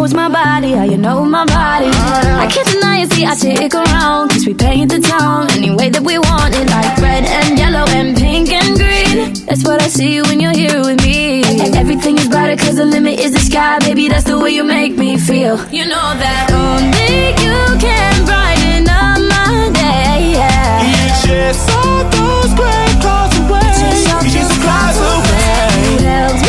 Knows 0.03 0.13
my 0.13 0.27
body, 0.27 0.73
how 0.73 0.83
you 0.83 0.97
know 0.97 1.23
my 1.23 1.45
body. 1.45 1.87
I 1.87 2.45
can't 2.51 2.67
deny 2.67 3.03
it, 3.03 3.13
see, 3.13 3.25
I 3.25 3.35
stick 3.35 3.73
around, 3.73 4.31
cause 4.31 4.45
we 4.45 4.53
paint 4.53 4.91
the 4.91 4.99
town 4.99 5.49
any 5.51 5.71
way 5.71 5.89
that 5.89 6.01
we 6.01 6.17
want 6.17 6.53
it, 6.53 6.67
like 6.67 6.97
red 6.97 7.23
and 7.23 7.57
yellow 7.57 7.85
and 7.87 8.17
pink 8.17 8.51
and 8.51 8.75
green. 8.75 9.45
That's 9.45 9.63
what 9.63 9.81
I 9.81 9.87
see 9.87 10.21
when 10.21 10.41
you're 10.41 10.57
here 10.63 10.81
with 10.81 10.99
me. 11.03 11.43
Everything 11.77 12.17
is 12.17 12.27
brighter, 12.27 12.57
cause 12.57 12.75
the 12.75 12.85
limit 12.85 13.17
is 13.17 13.31
the 13.31 13.39
sky, 13.39 13.79
baby, 13.79 14.09
that's 14.09 14.25
the 14.25 14.37
way 14.37 14.49
you 14.51 14.65
make 14.65 14.97
me 14.97 15.17
feel. 15.17 15.55
You 15.71 15.85
know 15.87 16.09
that 16.23 16.51
only 16.51 17.31
you 17.45 17.59
can 17.79 18.13
brighten 18.27 18.83
up 18.91 19.19
my 19.31 19.71
day, 19.71 20.35
yeah. 20.35 20.83
You 20.83 21.07
chase 21.23 21.63
all 21.79 22.03
those 22.11 22.51
gray 22.59 22.91
clouds 22.99 23.39
away. 23.39 24.27
You 24.27 24.31
just 24.35 24.51
clouds 24.59 24.97
away. 24.99 26.42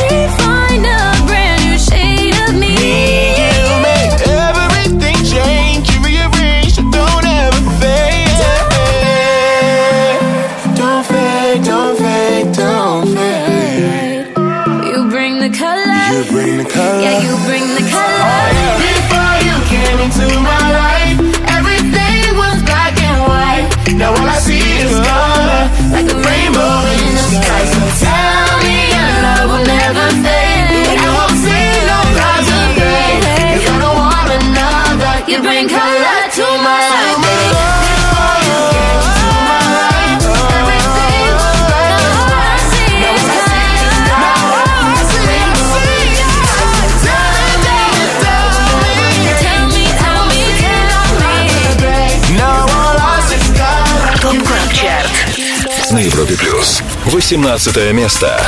18 57.25 57.95
место. 57.95 58.39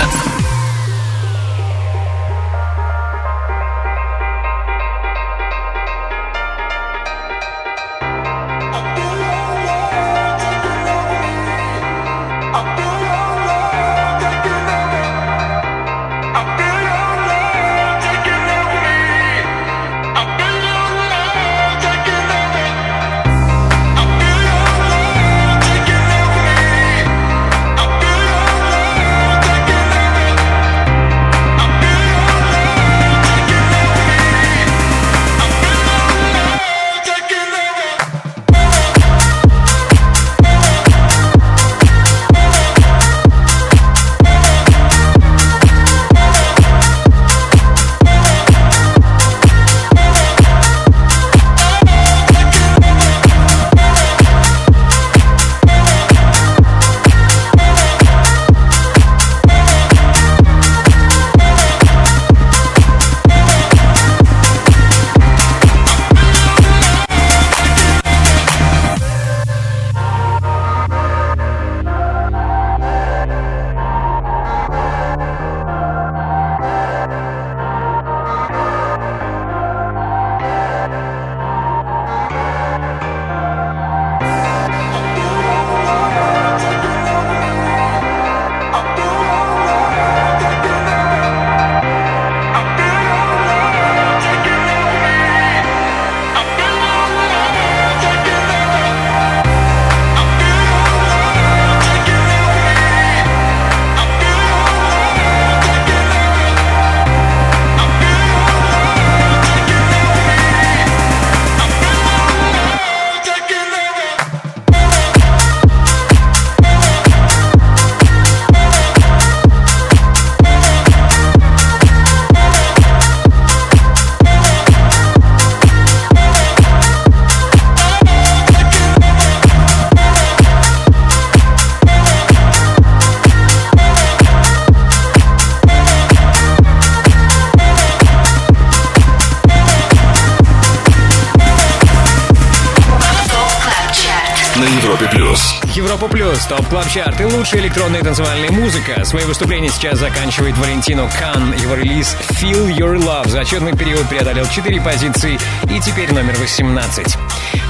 Лучшая 147.46 147.60
электронная 147.60 148.02
танцевальная 148.02 148.50
музыка. 148.50 149.04
Свои 149.04 149.24
выступления 149.24 149.68
сейчас 149.68 150.00
заканчивает 150.00 150.58
Valentino 150.58 151.08
Khan. 151.16 151.52
Его 151.52 151.76
релиз 151.76 152.16
Feel 152.30 152.76
Your 152.76 152.96
Love 152.96 153.28
за 153.28 153.42
отчетный 153.42 153.76
период 153.76 154.08
преодолел 154.08 154.46
4 154.48 154.80
позиции 154.80 155.38
и 155.70 155.80
теперь 155.80 156.12
номер 156.12 156.34
18. 156.38 157.25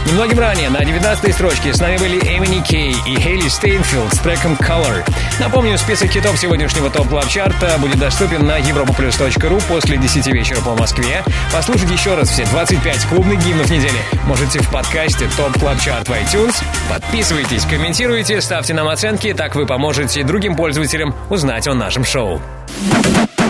Немногим 0.06 0.38
ранее 0.38 0.70
на 0.70 0.84
19 0.84 1.34
строчке 1.34 1.72
с 1.72 1.80
нами 1.80 1.96
были 1.96 2.18
MNEK 2.18 2.96
и 3.06 3.20
Хейли 3.20 3.48
Стейнфилд 3.48 4.14
с 4.14 4.18
треком 4.18 4.54
Colour. 4.54 5.04
Напомню, 5.40 5.78
список 5.78 6.10
хитов 6.10 6.38
сегодняшнего 6.38 6.90
Top 6.90 7.08
Club 7.08 7.28
Chart 7.28 7.68
а 7.68 7.76
будет 7.78 7.98
доступен 7.98 8.46
на 8.46 8.58
europaplus.ru 8.58 9.62
после 9.68 9.96
10 9.96 10.26
вечера 10.28 10.60
по 10.60 10.74
Москве. 10.74 11.24
Послушать 11.52 11.90
еще 11.90 12.14
раз 12.14 12.30
все 12.30 12.44
25 12.46 13.06
клубных 13.06 13.44
гимнов 13.44 13.70
недели 13.70 13.98
можете 14.24 14.60
в 14.60 14.70
подкасте 14.70 15.28
Top 15.36 15.58
Club 15.58 15.80
Chart 15.80 16.08
в 16.08 16.12
iTunes. 16.12 16.62
Подписывайтесь, 16.88 17.64
комментируйте, 17.64 18.40
ставьте 18.40 18.74
нам 18.74 18.88
оценки, 18.88 19.32
так 19.34 19.54
вы 19.54 19.66
поможете 19.66 20.22
другим 20.24 20.56
пользователям 20.56 21.14
узнать 21.30 21.66
о 21.68 21.74
нашем 21.74 22.04
шоу. 22.04 22.40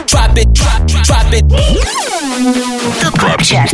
drop 0.06 0.36
it, 0.36 0.52
drop, 0.52 0.86
drop 1.04 1.32
it. 1.32 2.75
ТОП 2.86 3.18
КЛАБ 3.18 3.42
ЧАРТ. 3.42 3.72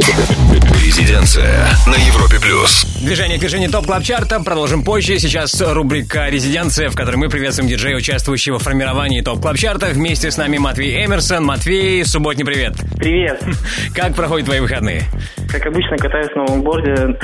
Резиденция 0.83 1.68
на 1.87 1.96
Европе 1.96 2.40
плюс. 2.40 2.87
Движение 3.03 3.37
к 3.37 3.40
движению 3.40 3.70
топ 3.70 3.85
клаб 3.85 4.03
чарта 4.03 4.40
продолжим 4.40 4.83
позже. 4.83 5.18
Сейчас 5.18 5.61
рубрика 5.61 6.31
«Резиденция», 6.31 6.88
в 6.88 6.96
которой 6.96 7.16
мы 7.16 7.29
приветствуем 7.29 7.68
диджея, 7.68 7.94
участвующего 7.94 8.59
в 8.59 8.62
формировании 8.62 9.20
топ 9.20 9.42
клаб 9.42 9.59
чарта. 9.59 9.88
Вместе 9.88 10.31
с 10.31 10.38
нами 10.38 10.57
Матвей 10.57 11.05
Эмерсон. 11.05 11.44
Матвей, 11.44 12.07
субботний 12.07 12.46
привет. 12.46 12.72
Привет. 12.96 13.42
Как 13.94 14.14
проходят 14.14 14.46
твои 14.46 14.61
выходные? 14.61 15.03
Как 15.51 15.66
обычно, 15.66 15.98
катаюсь 15.98 16.35
на 16.35 16.44
лонгборде, 16.44 17.18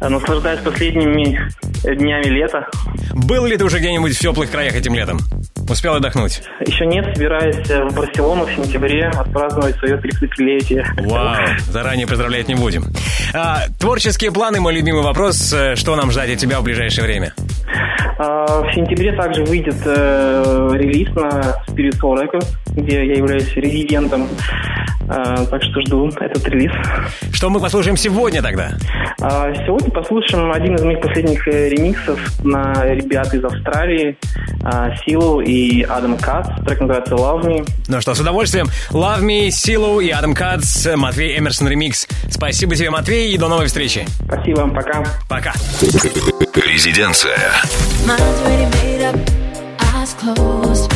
наслаждаюсь 0.00 0.60
последними 0.60 1.46
днями 1.82 2.24
лета. 2.24 2.66
Был 3.12 3.44
ли 3.44 3.58
ты 3.58 3.64
уже 3.66 3.80
где-нибудь 3.80 4.16
в 4.16 4.18
теплых 4.18 4.50
краях 4.50 4.74
этим 4.74 4.94
летом? 4.94 5.18
Успел 5.68 5.94
отдохнуть? 5.94 6.42
Еще 6.66 6.86
нет, 6.86 7.06
собираюсь 7.14 7.56
в 7.56 7.94
Барселону 7.94 8.44
в 8.44 8.50
сентябре 8.52 9.06
отпраздновать 9.08 9.76
свое 9.76 9.94
30-летие. 9.96 10.84
Вау, 11.08 11.36
заранее 11.68 12.06
поздравлять 12.06 12.48
не 12.48 12.54
будем. 12.54 12.84
А, 13.32 13.62
творческие 13.80 14.30
планы, 14.30 14.60
мой 14.60 14.74
любимый 14.74 15.02
вопрос. 15.02 15.52
Э, 15.52 15.74
Что 15.76 15.96
нам 15.96 16.10
ждать 16.10 16.30
от 16.30 16.38
тебя 16.38 16.60
в 16.60 16.64
ближайшее 16.64 17.04
время? 17.04 17.34
А, 18.18 18.62
В 18.62 18.72
сентябре 18.74 19.12
также 19.16 19.42
выйдет 19.44 19.76
э, 19.84 20.70
релиз 20.74 21.08
на 21.14 21.56
Spiritual 21.68 22.22
Records, 22.22 22.46
где 22.76 23.04
я 23.06 23.14
являюсь 23.14 23.52
резидентом. 23.56 24.28
А, 25.08 25.44
Так 25.46 25.62
что 25.62 25.80
жду 25.82 26.08
этот 26.20 26.46
релиз. 26.48 26.72
Что 27.32 27.50
мы 27.50 27.60
послушаем 27.60 27.96
сегодня 27.96 28.42
тогда? 28.42 28.72
А, 29.20 29.52
Сегодня 29.66 29.90
послушаем 29.90 30.50
один 30.52 30.74
из 30.76 30.82
моих 30.82 31.00
последних 31.00 31.46
э, 31.48 31.68
ремиксов 31.68 32.18
на 32.44 32.84
ребят 32.84 33.32
из 33.34 33.44
Австралии, 33.44 34.16
а, 34.62 34.94
Силу 35.04 35.40
и 35.40 35.82
Адам 35.82 36.16
Кац. 36.18 36.48
Трек 36.66 36.80
называется 36.80 37.14
Love 37.14 37.42
Me. 37.44 37.68
Ну 37.88 38.00
что, 38.00 38.14
с 38.14 38.20
удовольствием. 38.20 38.66
Love 38.90 39.20
Me, 39.22 39.50
Силу 39.50 40.00
и 40.00 40.10
Адам 40.10 40.34
Кац, 40.34 40.86
Матвей 40.96 41.38
Эмерсон 41.38 41.68
ремикс. 41.68 42.06
Спасибо 42.30 42.74
тебе, 42.74 42.90
Матвей, 42.90 43.32
и 43.32 43.38
до 43.38 43.48
новой 43.48 43.66
встречи. 43.66 44.06
Спасибо, 44.26 44.68
пока. 44.68 45.04
Пока. 45.28 45.52
Резиденция. 46.54 47.36
Mind's 48.06 48.20
already 48.42 48.66
made 48.82 49.02
up, 49.02 49.16
eyes 49.94 50.14
closed. 50.14 50.90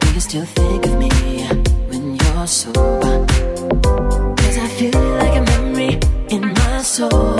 Do 0.00 0.08
you 0.14 0.20
still 0.20 0.44
think 0.44 0.86
of 0.86 0.95
sober? 2.46 3.26
Cause 4.36 4.58
I 4.58 4.68
feel 4.78 5.00
like 5.18 5.36
a 5.36 5.42
memory 5.42 5.98
in 6.28 6.52
my 6.54 6.82
soul. 6.82 7.35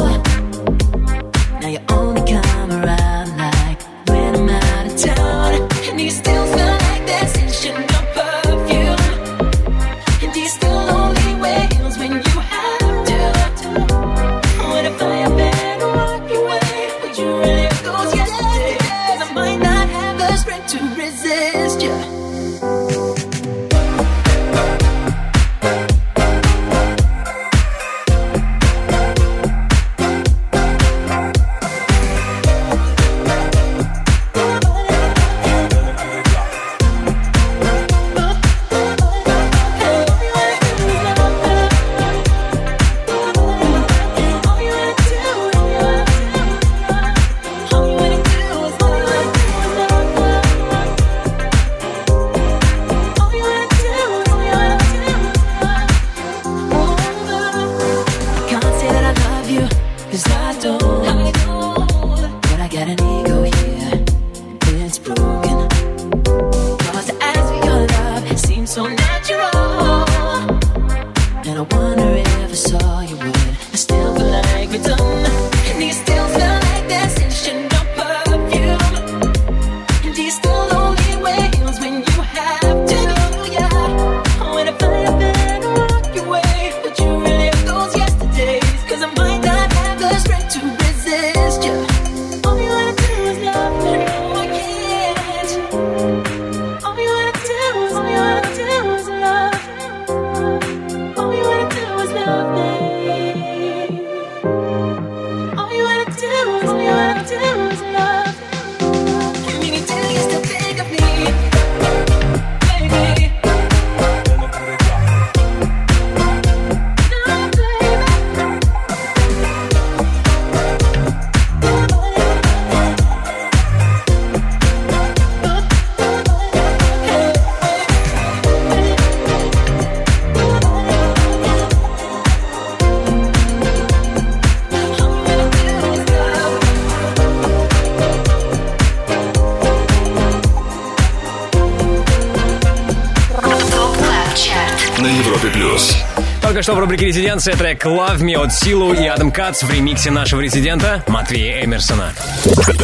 Только 146.57 146.63
что 146.63 146.75
в 146.75 146.79
рубрике 146.79 147.05
«Резиденция» 147.05 147.55
трек 147.55 147.85
«Love 147.85 148.21
Me» 148.21 148.35
от 148.43 148.51
Силу 148.51 148.95
и 148.95 149.07
Адам 149.07 149.31
Кац 149.31 149.63
в 149.63 149.71
ремиксе 149.71 150.11
нашего 150.11 150.41
резидента 150.41 151.05
Матвея 151.07 151.63
Эмерсона. 151.63 152.15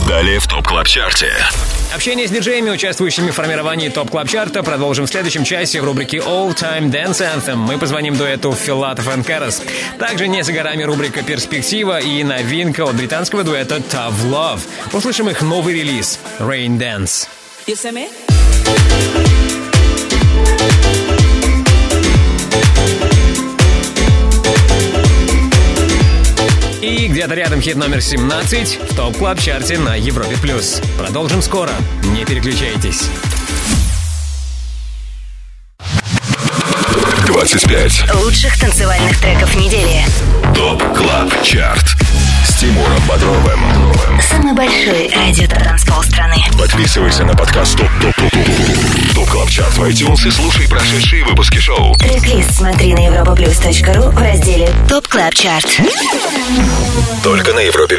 Далее 0.06 0.40
в 0.40 0.46
Top 0.46 0.68
Club 0.68 0.86
Chart 0.86 1.19
е. 1.19 1.32
Общение 1.94 2.28
с 2.28 2.30
диджеями, 2.30 2.68
участвующими 2.68 3.30
в 3.30 3.34
формировании 3.34 3.88
Top 3.88 4.10
Club 4.10 4.28
Chart 4.28 4.56
а 4.56 4.62
продолжим 4.62 5.06
в 5.06 5.08
следующем 5.08 5.44
часе 5.44 5.80
в 5.80 5.86
рубрике 5.86 6.18
All 6.18 6.54
Time 6.54 6.90
Dance 6.90 7.22
Anthem. 7.22 7.56
Мы 7.56 7.78
позвоним 7.78 8.14
дуэту 8.14 8.52
Филатов 8.52 9.08
и 9.16 9.22
Карас. 9.22 9.62
Также 9.98 10.28
не 10.28 10.44
за 10.44 10.52
горами 10.52 10.82
рубрика 10.82 11.22
«Перспектива» 11.22 11.98
и 11.98 12.22
новинка 12.24 12.84
от 12.84 12.94
британского 12.94 13.42
дуэта 13.42 13.76
Tough 13.76 14.22
Love. 14.30 14.60
Услышим 14.92 15.30
их 15.30 15.40
новый 15.40 15.72
релиз 15.72 16.18
«Rain 16.38 16.78
Dance». 16.78 17.26
И 26.82 27.06
где-то 27.06 27.34
рядом 27.34 27.60
хит 27.60 27.76
номер 27.76 28.00
17 28.00 28.90
в 28.90 28.96
Top 28.96 29.16
Club 29.16 29.38
Chart 29.38 29.71
е 29.71 29.78
на 29.78 29.94
Европе+. 29.94 30.36
плюс. 30.36 30.82
Продолжим 30.98 31.40
скоро. 31.40 31.70
Не 32.02 32.24
переключайтесь. 32.24 33.08
25. 37.24 38.14
Лучших 38.24 38.58
танцевальных 38.58 39.20
треков 39.20 39.54
недели. 39.54 40.04
Top 40.56 40.82
Club 40.96 41.30
Chart. 41.44 41.94
Тимуром 42.62 43.02
Бодровым. 43.08 43.60
Самый 44.20 44.54
большой 44.54 45.10
радио 45.12 45.48
страны. 46.12 46.36
Подписывайся 46.58 47.24
на 47.24 47.34
подкаст 47.34 47.76
Top 47.76 47.88
Top 48.00 48.14
Top 48.14 48.30
Top 48.30 49.14
Top 49.14 49.28
Club 49.30 49.48
Chart 49.50 49.78
в 49.78 49.82
iTunes 49.82 50.28
и 50.28 50.30
слушай 50.30 50.68
прошедшие 50.68 51.24
выпуски 51.24 51.58
шоу. 51.58 51.94
трек 51.96 52.44
смотри 52.50 52.94
на 52.94 53.08
europaplus.ru 53.08 54.10
в 54.10 54.18
разделе 54.18 54.68
ТОП 54.88 55.08
КЛАП 55.08 55.34
ЧАРТ. 55.34 55.80
Только 57.24 57.52
на 57.52 57.60
Европе 57.60 57.98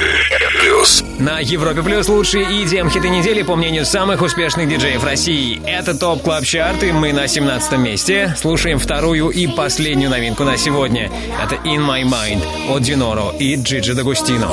Плюс. 0.62 1.04
На 1.20 1.40
Европе 1.40 1.82
Плюс 1.82 2.08
лучшие 2.08 2.46
EDM 2.46 2.90
хиты 2.90 3.10
недели 3.10 3.42
по 3.42 3.56
мнению 3.56 3.86
самых 3.86 4.22
успешных 4.22 4.70
диджеев 4.70 5.04
России. 5.04 5.62
Это 5.66 5.98
ТОП 5.98 6.24
КЛАП 6.24 6.46
ЧАРТ 6.46 6.84
и 6.84 6.92
мы 6.92 7.12
на 7.12 7.28
17 7.28 7.74
месте. 7.80 8.34
Слушаем 8.40 8.80
вторую 8.80 9.30
и 9.30 9.48
последнюю 9.48 10.10
новинку 10.10 10.44
на 10.44 10.56
сегодня. 10.58 11.12
Это 11.42 11.56
In 11.68 11.86
My 11.86 12.04
Mind 12.04 12.44
от 12.70 12.84
Диноро 12.84 13.34
и 13.40 13.56
Джиджи 13.56 13.94
Дагустино. 13.94 14.53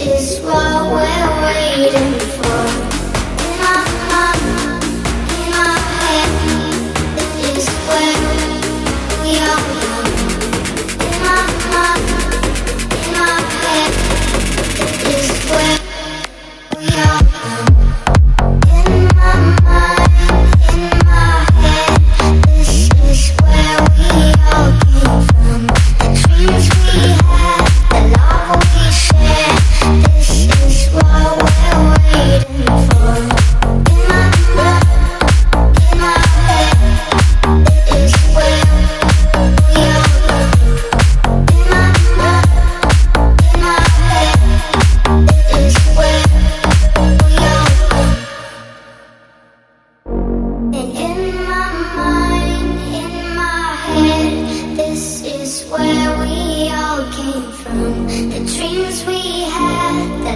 is 0.00 0.40
what 0.40 0.86
we're 0.92 1.42
waiting 1.44 2.18
for. 2.18 2.69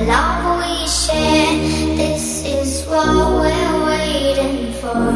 love 0.06 0.58
we 0.60 0.86
share. 0.86 1.56
This 1.96 2.44
is 2.44 2.86
what 2.86 3.08
we're 3.08 3.86
waiting 3.86 4.72
for. 4.74 5.08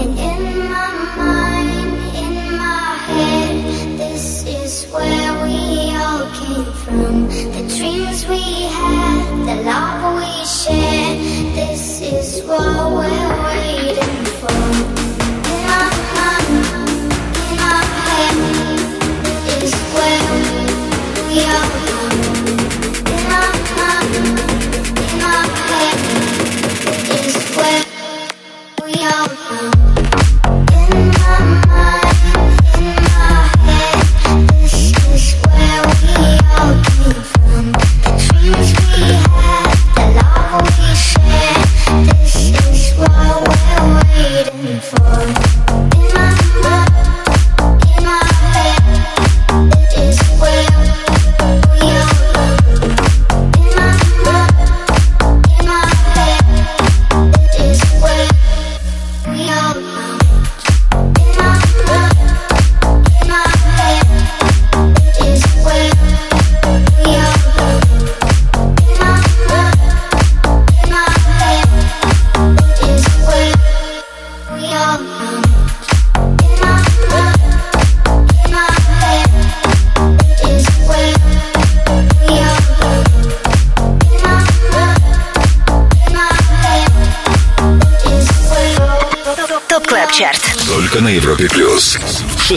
And 0.00 0.12
in 0.30 0.42
my 0.68 0.92
mind, 1.16 1.70
in 2.14 2.56
my 2.56 2.96
head, 3.08 3.98
this 3.98 4.44
is 4.46 4.90
where 4.92 5.32
we 5.44 5.94
all 5.96 6.26
came 6.40 6.72
from. 6.82 7.28
The 7.28 7.64
dreams 7.76 8.26
we 8.28 8.65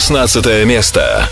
16 0.10 0.66
место. 0.66 1.30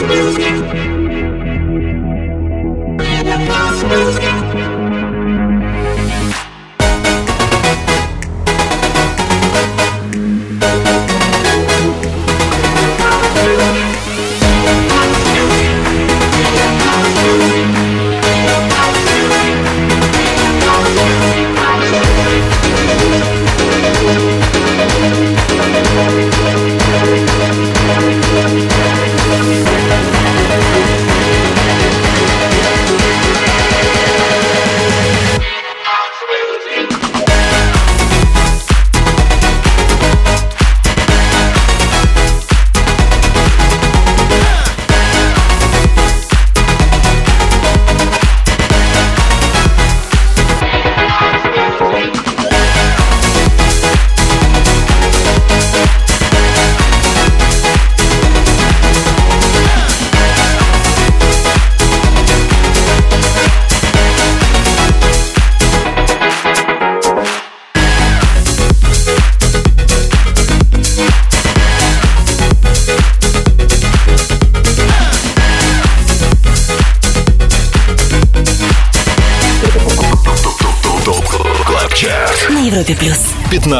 С 0.00 0.59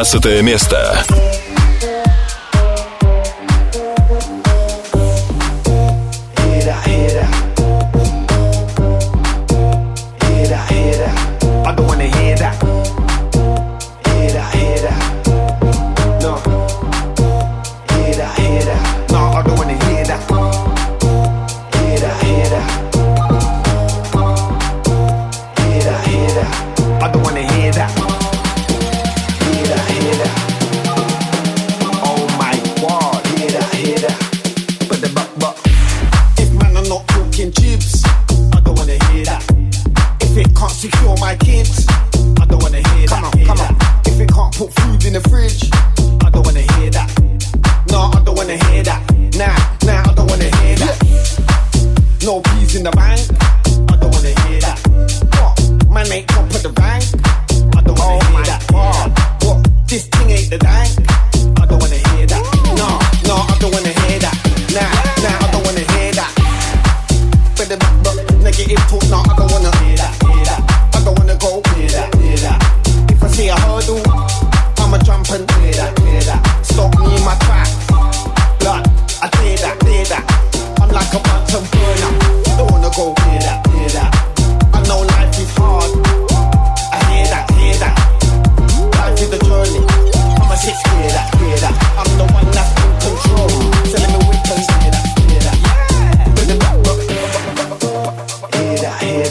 15 0.03 0.41
место. 0.41 1.05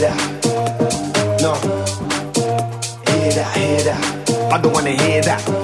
that. 0.00 0.16
No, 1.42 1.54
hear 3.12 3.32
that, 3.32 3.56
hear 3.56 3.82
that. 3.84 4.52
I 4.52 4.60
don't 4.60 4.72
wanna 4.72 4.92
hear 4.92 5.20
that. 5.22 5.59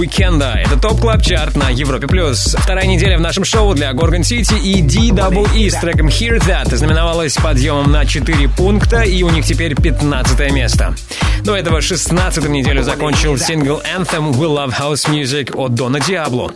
Уикенда. 0.00 0.54
Это 0.56 0.80
Top 0.80 1.00
Club 1.00 1.22
Chart 1.22 1.56
на 1.56 1.68
Европе 1.68 2.06
плюс. 2.06 2.56
Вторая 2.58 2.86
неделя 2.86 3.18
в 3.18 3.20
нашем 3.20 3.44
шоу 3.44 3.74
для 3.74 3.92
Gorgon 3.92 4.22
City 4.22 4.58
и 4.58 4.82
DWE 4.82 5.70
с 5.70 5.78
треком 5.78 6.08
Hear 6.08 6.38
That 6.40 6.74
знаменовалась 6.74 7.34
подъемом 7.34 7.92
на 7.92 8.06
4 8.06 8.48
пункта, 8.48 9.02
и 9.02 9.22
у 9.22 9.30
них 9.30 9.44
теперь 9.44 9.74
15 9.74 10.52
место. 10.52 10.94
До 11.44 11.54
этого 11.54 11.80
16 11.80 12.48
неделю 12.48 12.82
закончил 12.82 13.36
сингл 13.36 13.82
Anthem 13.96 14.32
We 14.32 14.48
Love 14.48 14.74
House 14.78 15.08
Music 15.08 15.54
от 15.54 15.74
Дона 15.74 16.00
Диабло. 16.00 16.50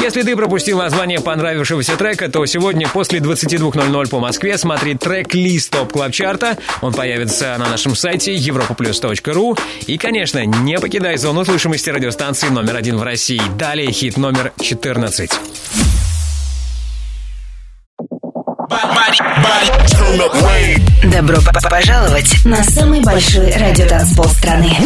Если 0.00 0.22
ты 0.22 0.34
пропустил 0.34 0.78
название 0.78 1.20
понравившегося 1.20 1.94
трека, 1.96 2.30
то 2.30 2.46
сегодня 2.46 2.88
после 2.88 3.18
22.00 3.18 4.08
по 4.08 4.18
Москве 4.18 4.56
смотри 4.56 4.94
трек-лист 4.94 5.70
Top 5.70 5.92
Club 5.92 6.12
Chart 6.12 6.43
а. 6.43 6.56
Он 6.80 6.94
появится 6.94 7.54
на 7.58 7.68
нашем 7.68 7.94
сайте 7.94 8.34
europaplus.ru. 8.34 9.58
И, 9.86 9.98
конечно, 9.98 10.44
не 10.46 10.78
покидай 10.78 11.18
зону 11.18 11.44
слышимости 11.44 11.90
радиостанции 11.90 12.48
номер 12.48 12.76
один 12.76 12.96
в 12.96 13.02
России. 13.02 13.42
Далее 13.58 13.92
хит 13.92 14.16
номер 14.16 14.52
14. 14.60 15.30
Добро 21.12 21.38
пожаловать 21.68 22.44
на 22.46 22.64
самый 22.64 23.02
большой 23.02 23.52
радиотанцпол 23.52 24.24
страны. 24.26 24.78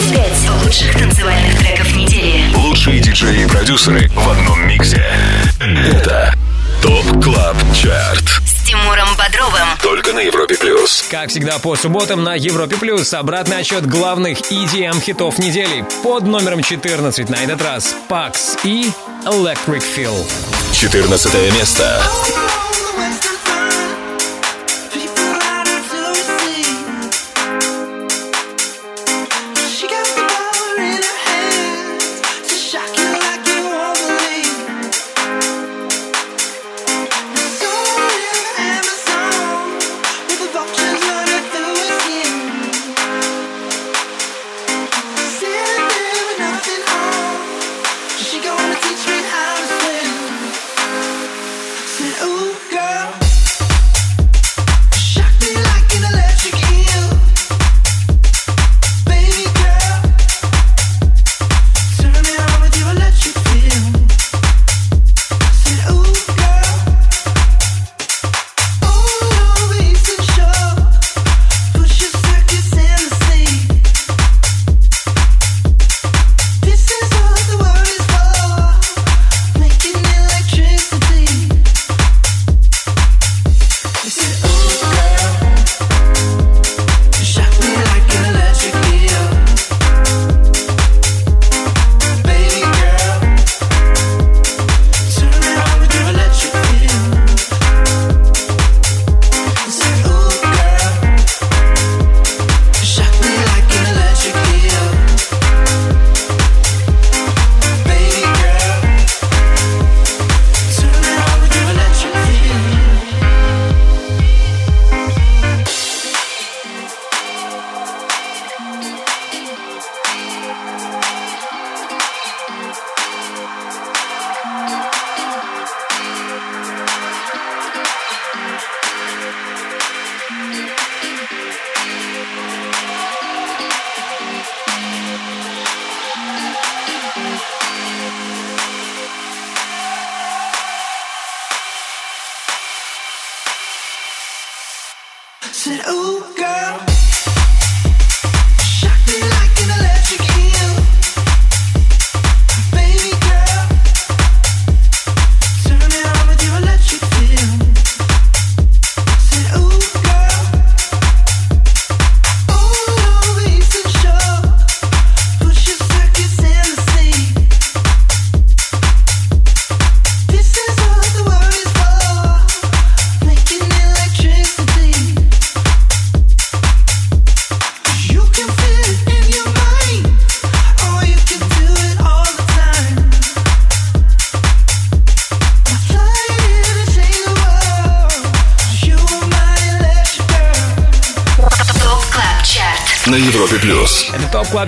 25 0.00 0.64
лучших 0.64 0.98
танцевальных 0.98 1.58
треков 1.58 1.94
недели. 1.94 2.44
Лучшие 2.56 3.00
диджеи 3.00 3.44
и 3.44 3.46
продюсеры 3.46 4.08
в 4.08 4.28
одном 4.30 4.66
миксе. 4.66 5.04
Это 5.60 6.34
ТОП 6.82 7.22
КЛАБ 7.22 7.56
ЧАРТ. 7.74 8.24
С 8.46 8.66
Тимуром 8.66 9.08
Бодровым. 9.18 9.68
Только 9.82 10.14
на 10.14 10.20
Европе 10.20 10.56
плюс. 10.56 11.04
Как 11.10 11.28
всегда, 11.28 11.58
по 11.58 11.76
субботам 11.76 12.24
на 12.24 12.34
Европе 12.34 12.76
Плюс 12.76 13.12
обратный 13.12 13.58
отчет 13.58 13.86
главных 13.86 14.38
EDM 14.50 15.00
хитов 15.02 15.38
недели. 15.38 15.84
Под 16.02 16.22
номером 16.22 16.62
14 16.62 17.28
на 17.28 17.36
этот 17.36 17.60
раз 17.60 17.94
Pax 18.08 18.60
и 18.64 18.90
Electric 19.26 19.82
Feel. 19.96 20.26
14 20.72 21.34
место. 21.52 22.02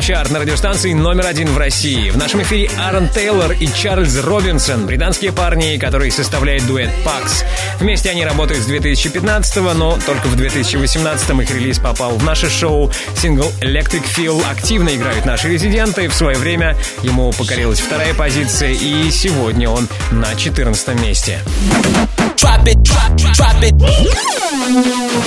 Это 0.02 0.08
Top 0.08 0.08
Club 0.08 0.18
Chart 0.18 0.30
на 0.30 0.40
радиостанции 0.40 0.92
номер 0.92 1.26
один 1.26 1.48
в 1.48 1.58
России. 1.58 2.10
В 2.10 2.16
нашем 2.16 2.42
эфире 2.42 2.70
Аарон 2.78 3.08
Тейлор 3.08 3.52
и 3.52 3.68
Чарльз 3.68 4.18
Робинсон, 4.18 4.86
британские 4.86 5.32
парни, 5.32 5.78
которые 5.78 6.10
составляют 6.10 6.66
дуэт 6.66 6.90
Pax. 7.04 7.44
Вместе 7.78 8.10
они 8.10 8.24
работают 8.24 8.62
с 8.62 8.66
2015 8.66 9.56
но 9.74 9.98
только 10.04 10.26
в 10.26 10.36
2018 10.36 11.30
их 11.40 11.50
релиз 11.50 11.78
попал 11.78 12.16
в 12.16 12.24
наше 12.24 12.50
шоу. 12.50 12.90
Сингл 13.16 13.50
Electric 13.60 14.04
Feel 14.16 14.42
активно 14.50 14.94
играют 14.94 15.24
наши 15.24 15.48
резиденты. 15.48 16.08
В 16.08 16.14
свое 16.14 16.36
время 16.36 16.76
ему 17.02 17.32
покорилась 17.32 17.80
вторая 17.80 18.14
позиция, 18.14 18.70
и 18.70 19.10
сегодня 19.10 19.68
он 19.68 19.88
на 20.10 20.34
14 20.34 21.00
месте. 21.00 21.38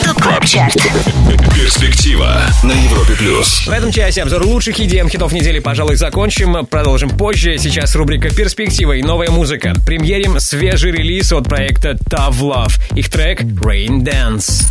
Top 0.03 0.21
Club 0.21 0.45
Chart. 0.45 0.77
Перспектива 1.53 2.41
на 2.63 2.71
Европе 2.71 3.15
плюс. 3.17 3.67
В 3.67 3.69
этом 3.69 3.91
часе 3.91 4.21
обзор 4.21 4.45
лучших 4.45 4.79
EDM 4.79 5.09
хитов 5.09 5.33
недели, 5.33 5.59
пожалуй, 5.59 5.97
закончим. 5.97 6.65
Продолжим 6.65 7.09
позже. 7.09 7.57
Сейчас 7.57 7.95
рубрика 7.95 8.33
«Перспектива» 8.33 8.93
и 8.93 9.03
новая 9.03 9.29
музыка. 9.29 9.73
Премьерим 9.85 10.39
свежий 10.39 10.93
релиз 10.93 11.33
от 11.33 11.49
проекта 11.49 11.97
Tough 12.09 12.39
Love. 12.39 12.79
Их 12.95 13.09
трек 13.09 13.41
«Rain 13.41 14.03
Dance». 14.03 14.63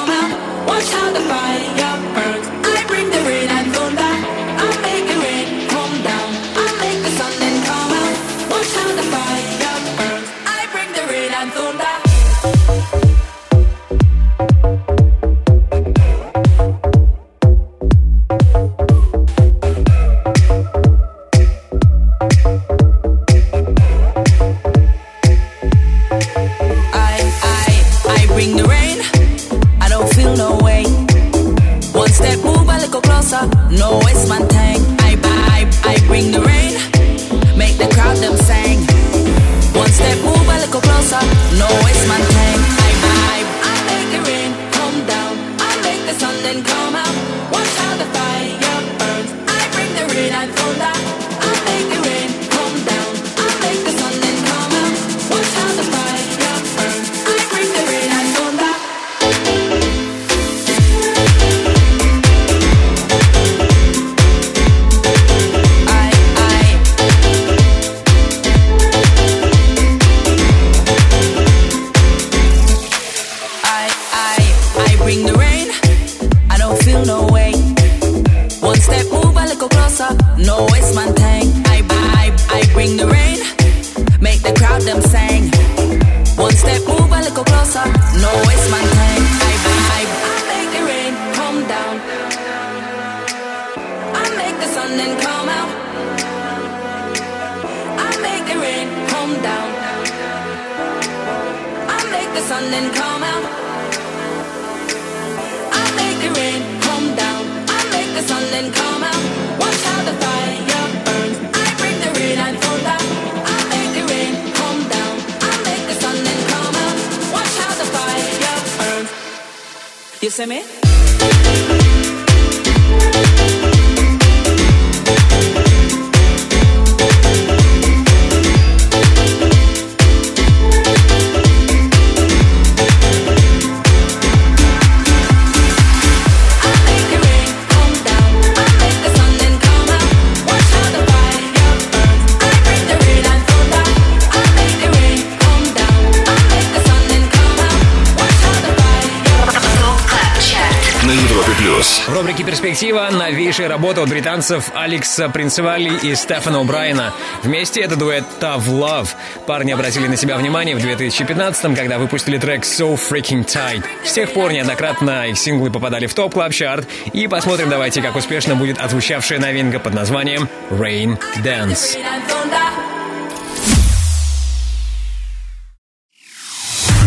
британцев 154.48 154.72
Алекса 154.74 155.28
Принцевали 155.28 155.90
и 156.02 156.14
Стефана 156.14 156.58
О'Брайена. 156.58 157.12
Вместе 157.42 157.80
это 157.80 157.96
дуэт 157.96 158.24
Tough 158.40 158.66
Love. 158.66 159.08
Парни 159.46 159.72
обратили 159.72 160.06
на 160.06 160.16
себя 160.16 160.36
внимание 160.36 160.74
в 160.74 160.78
2015-м, 160.78 161.74
когда 161.76 161.98
выпустили 161.98 162.38
трек 162.38 162.62
So 162.62 162.98
Freaking 162.98 163.44
Tight. 163.44 163.84
С 164.04 164.12
тех 164.12 164.32
пор 164.32 164.52
неоднократно 164.52 165.28
их 165.28 165.38
синглы 165.38 165.70
попадали 165.70 166.06
в 166.06 166.14
топ 166.14 166.32
клаб 166.32 166.52
чарт 166.52 166.88
И 167.12 167.28
посмотрим 167.28 167.68
давайте, 167.68 168.00
как 168.00 168.16
успешно 168.16 168.54
будет 168.54 168.78
отзвучавшая 168.78 169.38
новинка 169.38 169.78
под 169.80 169.94
названием 169.94 170.48
Rain 170.70 171.18
Dance. 171.44 171.98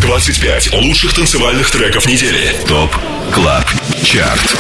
25 0.01 0.73
лучших 0.73 1.13
танцевальных 1.13 1.71
треков 1.71 2.05
недели. 2.05 2.53
ТОП 2.67 2.95
Club 3.33 3.80
Chart. 4.03 4.55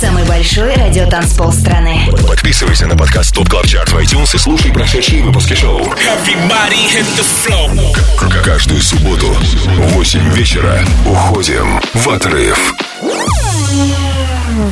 Самый 0.00 0.24
большой 0.24 0.74
радиотанцпол 0.74 1.52
страны. 1.52 2.08
Подписывайся 2.26 2.86
на 2.86 2.96
подкаст 2.96 3.34
Top 3.34 3.48
Club 3.48 3.66
Chart 3.66 3.88
в 3.92 3.96
iTunes 3.98 4.34
и 4.34 4.38
слушай 4.38 4.70
прошедшие 4.72 5.22
выпуски 5.22 5.54
шоу. 5.54 5.80
Everybody 5.80 6.86
hit 6.94 7.06
the 7.16 7.24
floor. 7.44 7.94
К- 8.16 8.42
Каждую 8.44 8.80
субботу 8.80 9.26
в 9.26 9.92
8 9.94 10.32
вечера 10.34 10.84
уходим 11.04 11.80
в 11.94 12.08
отрыв. 12.08 12.74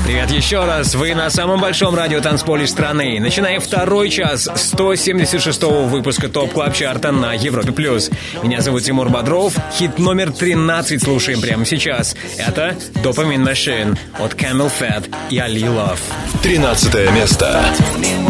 Привет 0.05 0.31
еще 0.31 0.65
раз. 0.65 0.95
Вы 0.95 1.15
на 1.15 1.31
самом 1.31 1.61
большом 1.61 1.95
радио 1.95 2.21
танцполе 2.21 2.67
страны. 2.67 3.19
Начинаем 3.21 3.61
второй 3.61 4.11
час 4.11 4.49
176-го 4.49 5.85
выпуска 5.85 6.29
Top 6.29 6.53
Club 6.53 6.75
Chart 6.75 7.07
а 7.07 7.13
на 7.13 7.35
Европе+. 7.35 7.73
плюс. 7.73 8.11
Меня 8.43 8.61
зовут 8.61 8.83
Тимур 8.83 9.09
Бодров. 9.09 9.55
Хит 9.73 9.99
номер 9.99 10.33
13 10.33 11.03
слушаем 11.03 11.41
прямо 11.41 11.65
сейчас. 11.65 12.17
Это 12.37 12.77
Dopamine 12.97 13.45
Machine 13.45 13.99
от 14.19 14.35
Camel 14.35 14.71
Fat 14.71 15.09
и 15.31 15.39
Ali 15.39 15.63
Love. 15.63 15.99
13 16.43 17.13
место. 17.13 17.63
Dopamine 17.79 18.29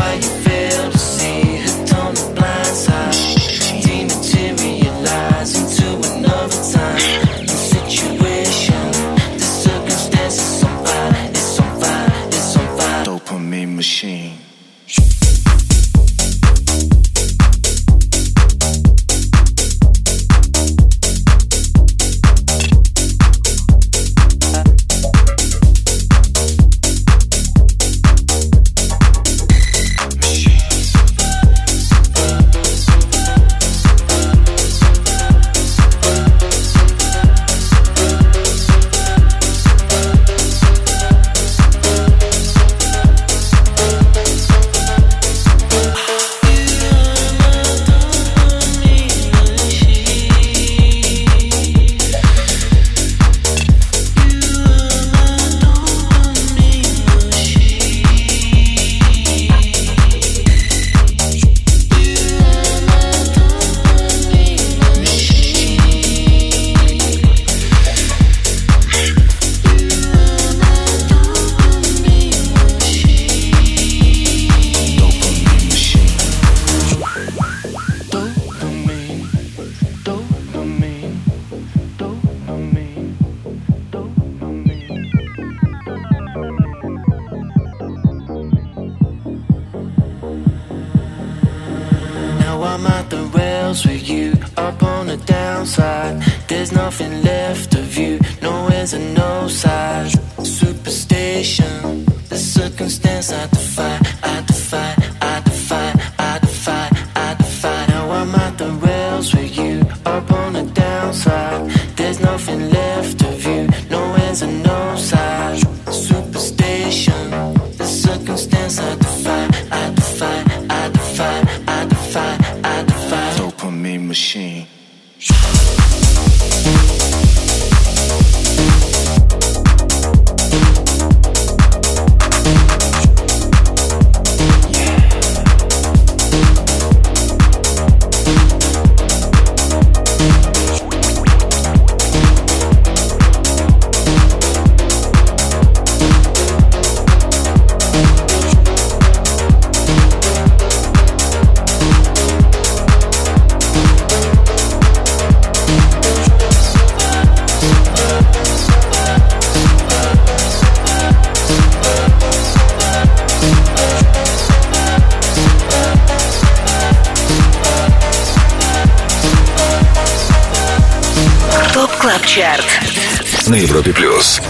Чарт. 172.38 173.48
На 173.48 173.56
Европе 173.56 173.92
плюс. 173.92 174.40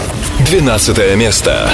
12 0.45 1.15
место. 1.15 1.71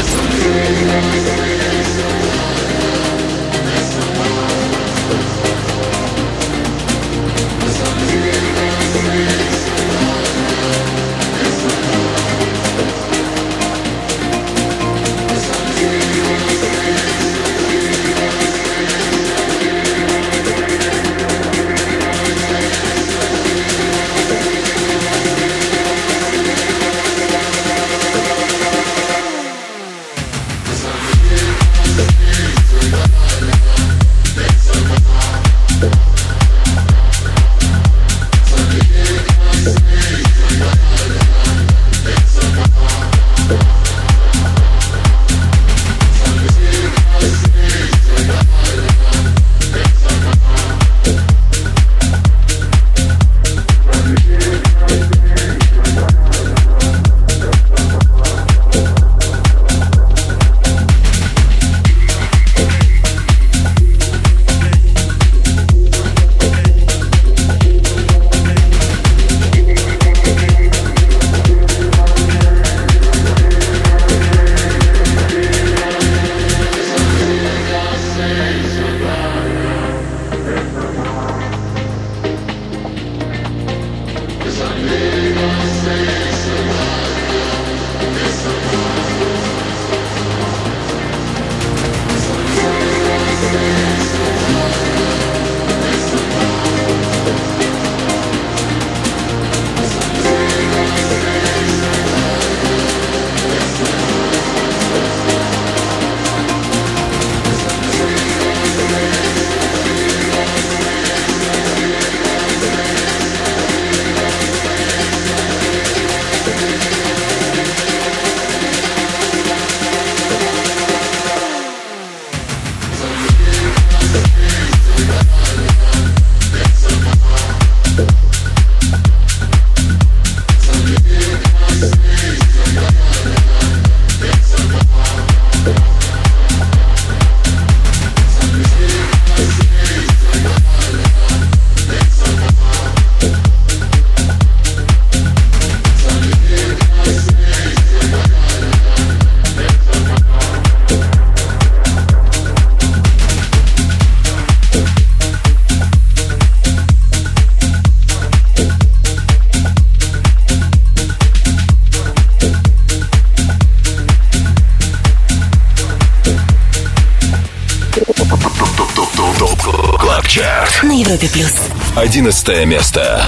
Европе 171.25 171.29
плюс. 171.29 171.53
Одиннадцатое 171.95 172.65
место. 172.65 173.27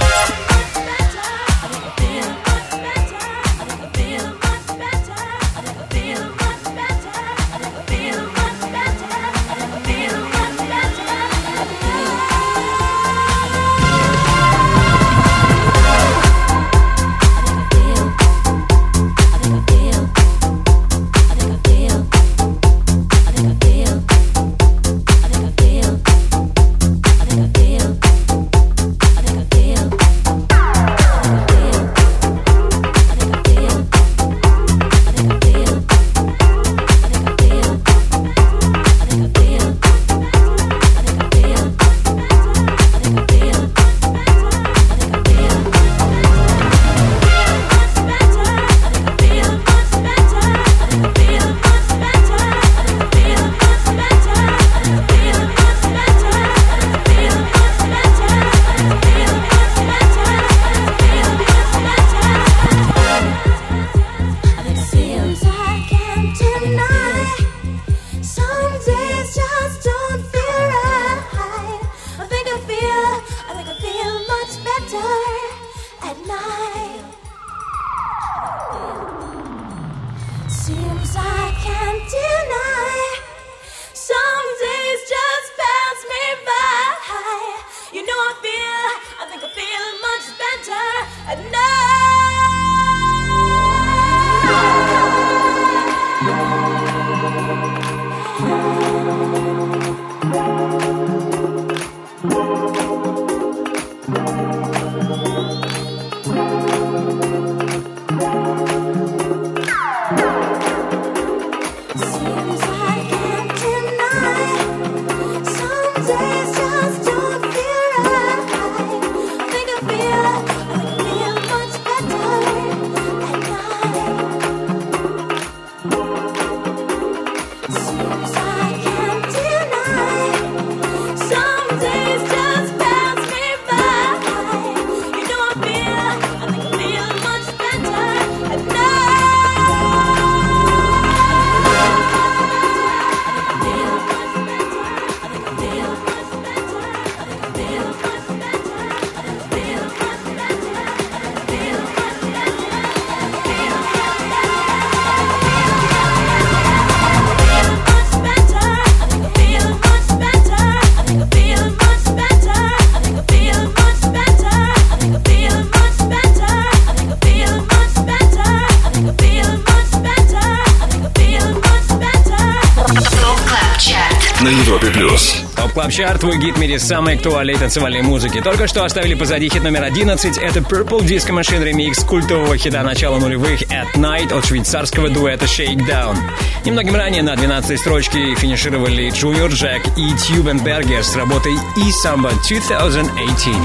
Club 175.78 175.92
Chart, 175.92 176.22
твой 176.22 176.40
гид 176.40 176.56
в 176.56 176.60
мире 176.60 176.80
самой 176.80 177.18
актуальной 177.18 177.54
танцевальной 177.54 178.02
музыки. 178.02 178.42
Только 178.42 178.66
что 178.66 178.84
оставили 178.84 179.14
позади 179.14 179.48
хит 179.48 179.62
номер 179.62 179.84
11. 179.84 180.40
Это 180.40 180.62
Purple 180.62 181.02
Disco 181.02 181.40
Machine 181.40 181.64
ремикс 181.64 182.00
культового 182.00 182.58
хита 182.58 182.82
начала 182.82 183.20
нулевых 183.20 183.62
At 183.62 183.94
Night 183.94 184.36
от 184.36 184.44
швейцарского 184.44 185.10
дуэта 185.10 185.46
Shakedown. 185.46 186.18
Немногим 186.66 186.96
ранее 186.96 187.22
на 187.22 187.36
12 187.36 187.80
строчке 187.80 188.34
финишировали 188.34 189.10
Junior 189.10 189.50
Jack 189.50 189.88
и 189.98 190.16
Tube & 190.16 190.60
Berger 190.60 191.04
с 191.04 191.16
работой 191.16 191.54
E-Samba 191.54 192.32
2018. 192.48 193.56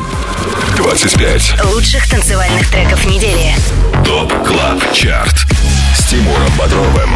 25. 0.76 1.64
Лучших 1.72 2.10
танцевальных 2.10 2.70
треков 2.70 3.06
недели. 3.06 3.54
Top 4.04 4.30
Club 4.46 4.92
Chart 4.92 5.61
Тимуром 6.12 6.52
Бодровым 6.58 7.10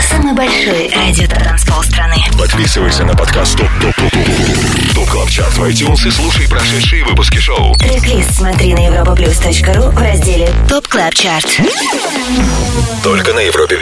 Самый 0.00 0.34
большой 0.34 0.90
радиотанцпол 0.92 1.80
страны. 1.84 2.16
Подписывайся 2.36 3.04
на 3.04 3.14
подкаст 3.14 3.56
Top 3.56 3.68
Top 3.80 3.94
Top 3.94 4.10
Top 4.10 4.94
Top 4.96 5.08
Club 5.10 5.30
Chart 5.30 5.52
в 5.58 5.62
iTunes 5.62 6.08
и 6.08 6.10
слушай 6.10 6.48
прошедшие 6.48 7.04
выпуски 7.04 7.38
шоу 7.38 7.72
Трек-лист 7.76 8.34
смотри 8.34 8.74
на 8.74 8.88
europaplus.ru 8.88 9.90
в 9.92 9.96
разделе 9.96 10.50
Top 10.68 10.88
Club 10.88 11.14
Chart. 11.14 11.60
Только 13.04 13.32
на 13.32 13.40
Европе 13.40 13.78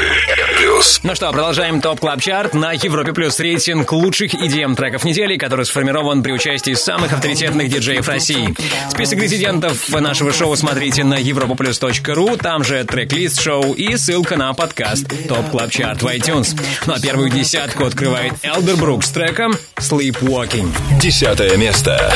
плюс. 0.80 1.00
Ну 1.02 1.14
что, 1.14 1.30
продолжаем 1.32 1.80
Top 1.80 2.00
Club 2.00 2.20
Chart 2.20 2.54
на 2.54 2.72
Европе 2.72 3.12
Плюс 3.12 3.38
рейтинг 3.40 3.92
лучших 3.92 4.34
EDM 4.34 4.74
треков 4.76 5.04
недели, 5.04 5.36
который 5.36 5.64
сформирован 5.64 6.22
при 6.22 6.32
участии 6.32 6.74
самых 6.74 7.12
авторитетных 7.12 7.68
диджеев 7.68 8.06
России. 8.08 8.54
Список 8.90 9.20
резидентов 9.20 9.88
нашего 9.88 10.32
шоу 10.32 10.54
смотрите 10.56 11.04
на 11.04 11.20
europaplus.ru, 11.20 12.36
там 12.38 12.64
же 12.64 12.84
трек-лист 12.84 13.40
шоу 13.40 13.72
и 13.72 13.96
ссылка 13.96 14.36
на 14.36 14.49
подкаст 14.54 15.06
Top 15.28 15.50
Club 15.50 15.70
Chart 15.70 16.02
в 16.02 16.06
iTunes. 16.06 16.58
Ну 16.86 16.94
а 16.94 17.00
первую 17.00 17.30
десятку 17.30 17.84
открывает 17.84 18.32
Elderbrook 18.44 19.02
с 19.02 19.10
треком 19.10 19.54
Sleepwalking. 19.76 20.72
Десятое 21.00 21.56
место. 21.56 22.12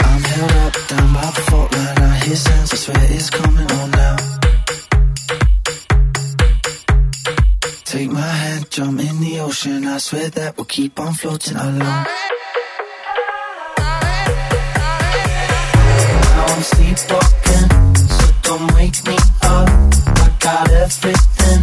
I'm 0.00 0.22
held 0.22 0.52
up, 0.66 0.74
down 0.88 1.12
by 1.12 1.30
the 1.34 1.42
fault 1.50 1.72
line. 1.74 1.98
I 1.98 2.18
hear 2.24 2.36
sounds, 2.36 2.72
I 2.72 2.76
swear 2.76 3.04
it's 3.10 3.30
coming 3.30 3.70
on 3.72 3.90
now. 3.90 4.16
Take 7.84 8.10
my 8.10 8.20
hand, 8.20 8.70
jump 8.70 9.00
in 9.00 9.20
the 9.20 9.40
ocean. 9.40 9.86
I 9.86 9.98
swear 9.98 10.28
that 10.30 10.56
we'll 10.56 10.66
keep 10.66 10.98
on 11.00 11.14
floating 11.14 11.56
along. 11.56 12.06
Now 16.34 16.46
I'm 16.46 16.62
sleepwalking, 16.62 17.96
so 17.96 18.26
don't 18.42 18.74
wake 18.74 19.04
me 19.06 19.16
up. 19.42 19.77
I 20.48 20.64
got 20.64 20.70
everything, 20.70 21.60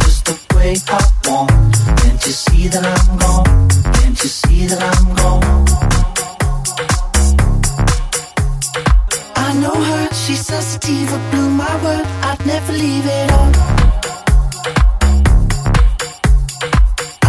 just 0.00 0.26
the 0.26 0.36
way 0.54 0.76
I 0.88 1.00
want. 1.26 1.74
Can't 2.00 2.26
you 2.26 2.32
see 2.32 2.68
that 2.68 2.84
I'm 2.84 3.16
gone? 3.16 3.68
Can't 3.94 4.22
you 4.22 4.28
see 4.28 4.66
that 4.66 4.82
I'm 4.92 5.14
gone? 5.16 5.64
I 9.36 9.54
know 9.54 9.74
her, 9.74 10.12
she's 10.12 10.44
sensitive, 10.44 11.08
it 11.16 11.30
blew 11.30 11.48
my 11.48 11.74
word. 11.82 12.04
I'd 12.28 12.44
never 12.44 12.72
leave 12.74 13.06
it 13.06 13.32
all. 13.32 13.52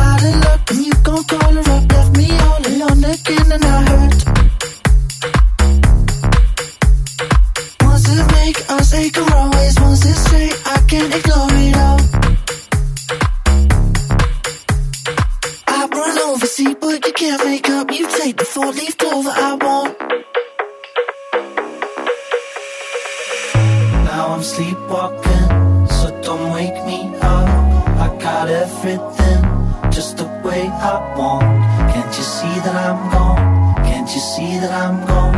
Out 0.03 0.23
of 0.27 0.35
luck, 0.43 0.71
and 0.71 0.85
you 0.87 0.93
gon' 1.03 1.23
call 1.23 1.53
her 1.53 1.71
up, 1.71 1.89
left 1.89 2.17
me 2.17 2.29
all 2.47 2.61
alone 2.67 3.03
again, 3.05 3.51
and 3.55 3.63
I 3.63 3.81
hurt. 3.89 4.25
Wants 7.81 8.03
to 8.11 8.27
make 8.33 8.59
us 8.69 8.93
ache 8.93 9.17
always 9.31 9.79
wants 9.79 10.01
to 10.01 10.13
say 10.13 10.66
I 10.97 10.99
can't 10.99 11.15
ignore 11.15 11.53
it 11.67 11.77
all. 11.77 11.99
I 15.67 15.85
run 15.85 16.17
over, 16.27 16.47
see, 16.47 16.73
but 16.73 17.05
you 17.05 17.13
can't 17.13 17.45
make 17.45 17.69
up. 17.69 17.91
You 17.91 18.07
take 18.07 18.37
the 18.37 18.45
four 18.45 18.71
leaf 18.71 18.97
clover 18.97 19.29
I 19.29 19.53
want. 19.61 19.95
Now 24.05 24.33
I'm 24.33 24.41
sleepwalking, 24.41 25.87
so 25.87 26.19
don't 26.23 26.51
wake 26.51 26.83
me 26.87 27.15
up. 27.21 27.47
I 28.05 28.17
got 28.19 28.49
everything 28.49 29.91
just 29.91 30.17
the 30.17 30.25
way 30.43 30.67
I 30.67 31.15
want. 31.15 31.43
Can't 31.93 32.17
you 32.17 32.23
see 32.23 32.55
that 32.65 32.75
I'm 32.75 33.11
gone? 33.11 33.75
Can't 33.85 34.09
you 34.15 34.19
see 34.19 34.57
that 34.61 34.71
I'm 34.71 35.05
gone? 35.05 35.36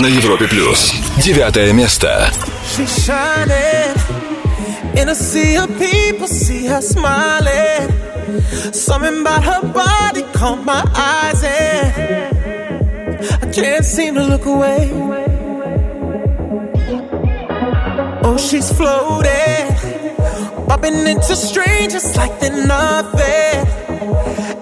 На 0.00 0.06
Европе 0.06 0.46
плюс. 0.46 0.92
Девятое 1.18 1.72
место. 1.72 2.30
She's 2.76 3.04
shining 3.04 3.94
in 4.94 5.08
a 5.08 5.14
sea 5.14 5.56
of 5.56 5.68
people, 5.78 6.26
see 6.26 6.66
her 6.66 6.82
smiling. 6.82 7.88
Something 8.72 9.20
about 9.20 9.44
her 9.44 9.62
body 9.72 10.22
caught 10.34 10.64
my 10.64 10.82
eyes, 10.94 11.42
and 11.44 13.18
I 13.42 13.46
can't 13.52 13.84
seem 13.84 14.14
to 14.16 14.22
look 14.24 14.44
away. 14.46 14.90
Oh, 18.22 18.36
she's 18.36 18.70
floating, 18.72 19.68
bumping 20.66 21.06
into 21.06 21.36
strangers 21.36 22.16
like 22.16 22.38
they're 22.40 22.66
nothing. 22.66 23.64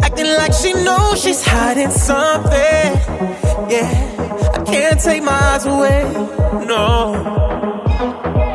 Acting 0.04 0.30
like 0.36 0.52
she 0.52 0.74
knows 0.74 1.22
she's 1.22 1.42
hiding 1.42 1.90
something. 1.90 2.92
Yeah, 3.68 3.88
I 4.17 4.17
can't 4.71 4.99
take 4.99 5.23
my 5.23 5.31
eyes 5.31 5.65
away. 5.65 6.03
No. 6.65 7.13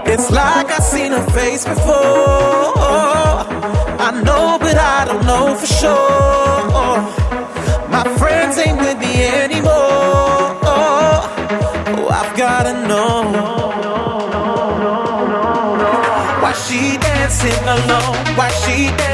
It's 0.07 0.31
like 0.31 0.71
I've 0.71 0.83
seen 0.83 1.13
her 1.13 1.27
face 1.31 1.65
before. 1.65 2.75
I 4.07 4.11
know, 4.23 4.59
but 4.61 4.77
I 4.77 5.05
don't 5.07 5.25
know 5.27 5.55
for 5.57 5.67
sure. 5.67 6.97
My 7.97 8.05
friends 8.19 8.59
ain't 8.59 8.79
with 8.79 8.99
me 8.99 9.15
anymore. 9.45 9.73
Oh, 10.73 12.09
I've 12.11 12.37
gotta 12.37 12.75
know. 12.89 13.15
Why 16.43 16.53
she 16.53 16.99
dancing 16.99 17.65
alone? 17.77 18.37
Why 18.37 18.49
she 18.63 18.77
dancing 18.87 19.14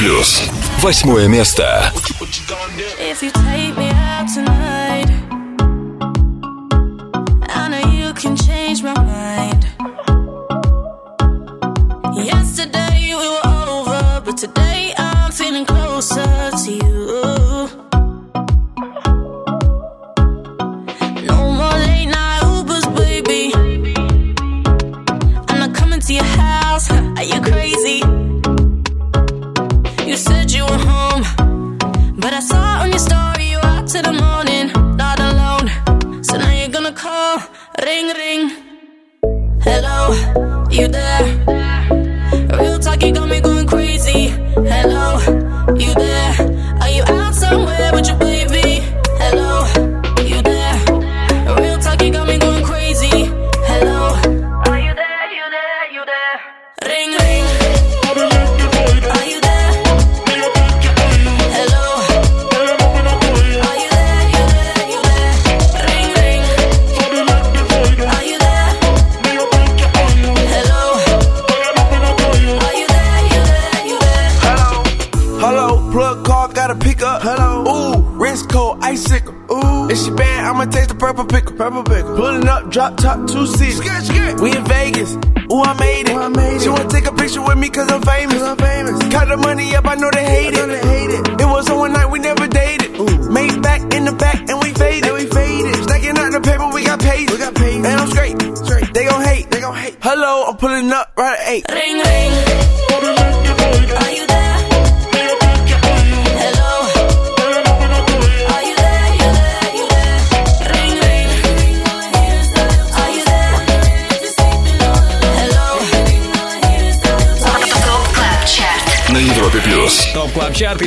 Плюс. 0.00 0.42
Восьмое 0.78 1.28
место. 1.28 1.92
If 2.98 3.22
you 3.22 3.30
take 3.30 3.76
me 3.76 3.90
out 3.90 4.26
tonight, 4.34 4.59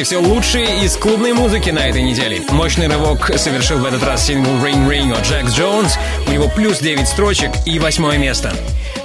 и 0.04 0.06
все 0.06 0.18
лучшее 0.18 0.84
из 0.84 0.98
клубной 0.98 1.32
музыки 1.32 1.70
на 1.70 1.88
этой 1.88 2.02
неделе. 2.02 2.42
Мощный 2.50 2.88
рывок 2.88 3.32
совершил 3.38 3.78
в 3.78 3.86
этот 3.86 4.04
раз 4.04 4.26
сингл 4.28 4.50
Ring 4.58 4.86
Ring 4.86 5.14
от 5.14 5.26
Jax 5.26 5.54
Jones. 5.54 5.98
У 6.28 6.32
него 6.32 6.50
плюс 6.50 6.80
9 6.80 7.08
строчек 7.08 7.52
и 7.66 7.80
восьмое 7.80 8.18
место. 8.18 8.54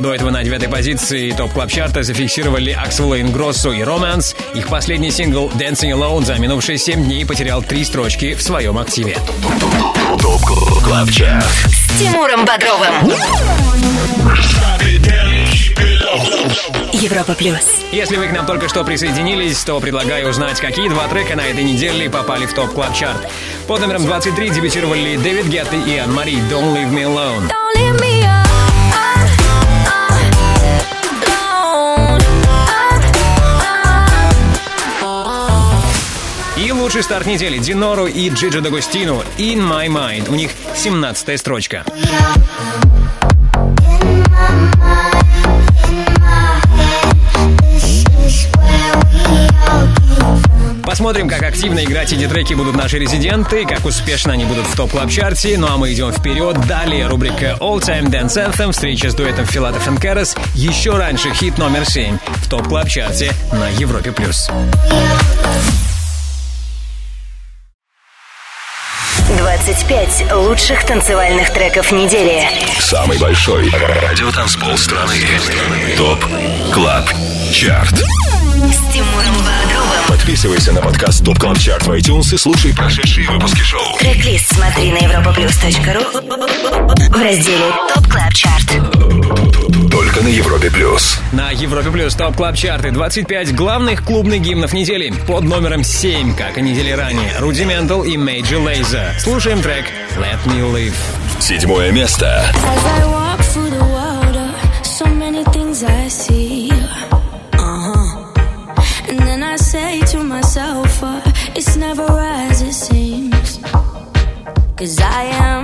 До 0.01 0.13
этого 0.13 0.31
на 0.31 0.43
девятой 0.43 0.69
позиции 0.69 1.31
Top 1.31 1.53
Club 1.53 1.71
Chart 1.71 1.97
а 1.97 2.03
зафиксировали 2.03 2.73
Axwell 2.73 3.15
Ingrosso 3.15 3.73
и 3.73 3.83
Rømans. 3.83 4.35
Их 4.55 4.67
последний 4.67 5.13
сингл 5.13 5.49
Dancing 5.55 5.93
Alone 5.93 6.25
за 6.25 6.35
минувшие 6.35 6.79
7 6.79 7.05
дней 7.05 7.25
потерял 7.25 7.63
три 7.63 7.85
строчки 7.85 8.35
в 8.35 8.43
своем 8.43 8.77
активе. 8.77 9.17
Top 10.21 10.41
Club 10.83 11.11
Chart. 11.13 11.47
С 11.47 11.99
Тимуром 12.01 12.45
Бодровым. 12.45 13.13
Европа 16.93 17.35
плюс. 17.35 17.83
Если 17.93 18.17
вы 18.17 18.29
к 18.29 18.33
нам 18.33 18.47
только 18.47 18.69
что 18.69 18.85
присоединились, 18.85 19.63
то 19.65 19.79
предлагаю 19.81 20.29
узнать, 20.29 20.61
какие 20.61 20.89
два 20.89 21.07
трека 21.09 21.37
на 21.37 21.47
этой 21.47 21.65
неделе 21.65 22.09
попали 22.09 22.47
в 22.47 22.55
топ 22.55 22.73
клаб 22.73 22.95
чарт. 22.95 23.29
Под 23.67 23.81
номером 23.81 24.05
23 24.07 24.51
дебютировали 24.51 25.17
Дэвид 25.17 25.47
Гетт 25.47 25.73
и 25.87 25.97
Ан 25.99 26.13
Мари 26.15 26.35
«Don't 26.51 26.75
Leave 26.75 26.91
Me 26.93 27.05
Alone». 27.05 27.49
Don't 27.49 27.77
leave 27.77 28.01
me 28.01 28.23
alone. 28.23 28.39
И 36.57 36.73
лучший 36.73 37.03
старт 37.03 37.27
недели 37.27 37.59
Динору 37.59 38.07
и 38.07 38.31
Джиджи 38.31 38.61
Дагостину 38.61 39.23
«In 39.37 39.59
My 39.59 39.87
Mind». 39.87 40.29
У 40.31 40.35
них 40.35 40.51
17 40.75 41.39
строчка. 41.39 41.85
Посмотрим, 50.99 51.29
как 51.29 51.45
активно 51.45 51.85
играть 51.85 52.13
эти 52.13 52.27
треки 52.27 52.55
будут 52.55 52.75
наши 52.75 52.99
резиденты, 52.99 53.65
как 53.65 53.85
успешно 53.85 54.33
они 54.33 54.45
будут 54.45 54.67
в 54.67 54.75
топ 54.75 54.91
клаб 54.91 55.09
чарте 55.09 55.57
Ну 55.57 55.69
а 55.71 55.77
мы 55.77 55.93
идем 55.93 56.11
вперед. 56.11 56.67
Далее 56.67 57.07
рубрика 57.07 57.57
All 57.61 57.79
Time 57.79 58.07
Dance 58.07 58.35
Anthem, 58.35 58.73
встреча 58.73 59.09
с 59.09 59.15
дуэтом 59.15 59.47
Филатов 59.47 59.87
и 59.87 60.01
Керас. 60.01 60.35
Еще 60.57 60.97
раньше 60.97 61.33
хит 61.33 61.57
номер 61.57 61.85
7 61.85 62.19
в 62.43 62.49
топ 62.49 62.67
клаб 62.67 62.89
чарте 62.89 63.31
на 63.53 63.69
Европе+. 63.69 64.11
плюс. 64.11 64.51
25 69.39 70.33
лучших 70.35 70.85
танцевальных 70.85 71.53
треков 71.53 71.93
недели. 71.93 72.43
Самый 72.81 73.19
большой 73.19 73.71
радиотанцпол 73.71 74.77
страны. 74.77 75.15
Топ 75.97 76.27
Club 76.73 77.09
Chart. 77.53 77.95
С 77.95 78.93
Тимуром. 78.93 79.39
Подписывайся 80.29 80.73
на 80.75 80.83
подкаст 80.83 81.23
Top 81.23 81.39
Club 81.39 81.55
Chart 81.55 81.83
в 81.83 81.89
iTunes 81.89 82.35
и 82.35 82.37
слушай 82.37 82.75
прошедшие 82.75 83.31
выпуски 83.31 83.63
шоу. 83.63 83.97
Трек-лист 83.99 84.55
смотри 84.55 84.93
на 84.93 84.99
europaplus.ru 84.99 86.05
в 87.09 87.23
разделе 87.23 87.73
Top 87.89 88.05
Club 88.05 88.31
Chart. 88.35 89.89
Только 89.91 90.21
на 90.21 90.29
Европе 90.29 90.71
Плюс. 90.71 91.19
На 91.33 91.51
Европе 91.51 91.91
Плюс 91.91 92.15
Top 92.15 92.37
Club 92.37 92.57
Chart 92.57 92.85
и 92.85 92.91
25 92.91 93.55
главных 93.55 94.05
клубных 94.05 94.43
гимнов 94.43 94.75
недели 94.75 95.15
под 95.27 95.45
номером 95.45 95.83
7, 95.83 96.35
как 96.37 96.59
и 96.59 96.61
недели 96.61 96.91
ранее. 96.91 97.33
Rudimental 97.39 98.05
и 98.05 98.19
Major 98.19 98.63
Lazer. 98.63 99.19
Слушаем 99.19 99.63
трек 99.63 99.87
Let 100.19 100.45
Me 100.45 100.61
Live. 100.75 100.93
Седьмое 101.41 101.91
место. 101.91 102.53
As 102.55 102.85
I 102.85 103.07
walk 103.07 103.41
through 103.41 103.68
Cause 114.79 115.01
I 115.01 115.25
am 115.25 115.58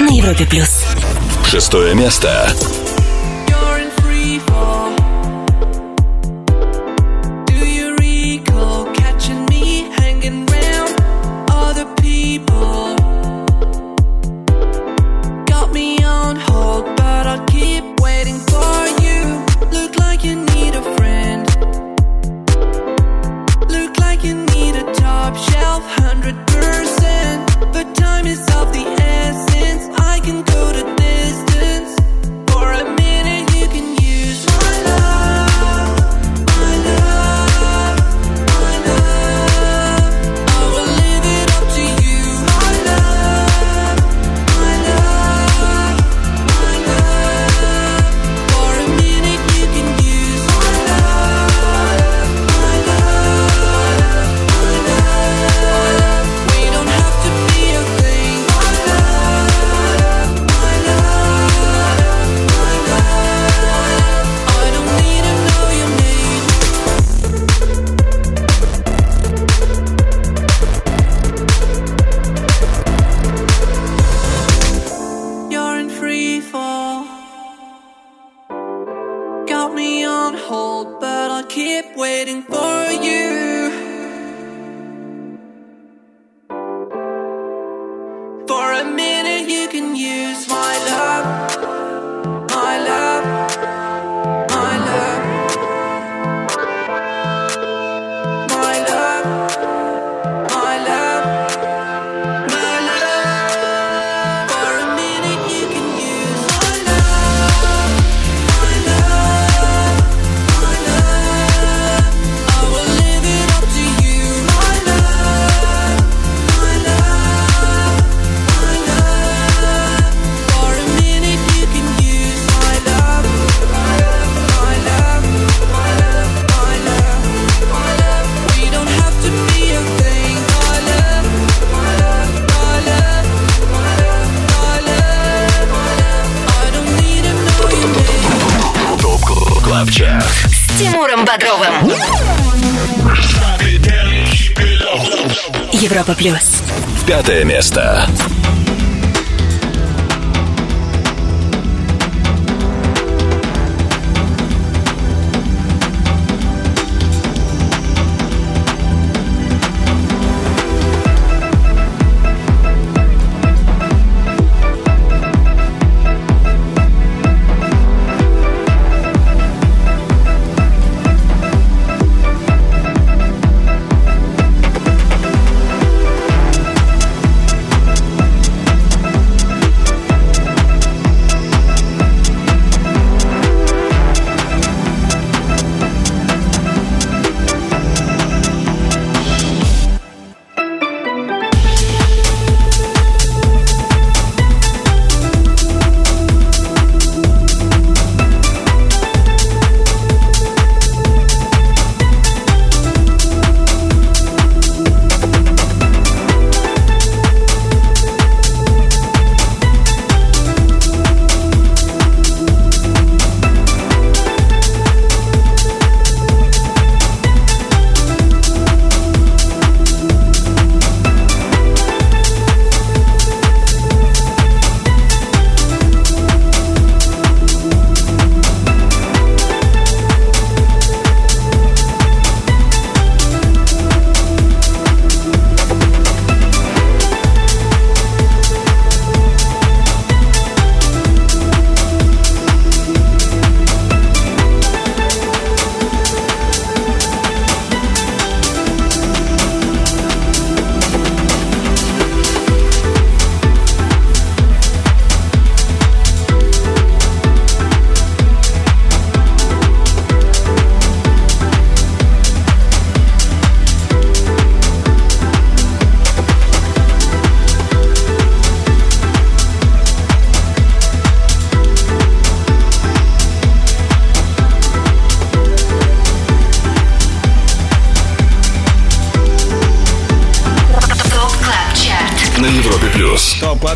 на 0.00 0.08
Европе 0.08 0.46
плюс. 0.46 0.84
Шестое 1.44 1.94
место. 1.94 2.48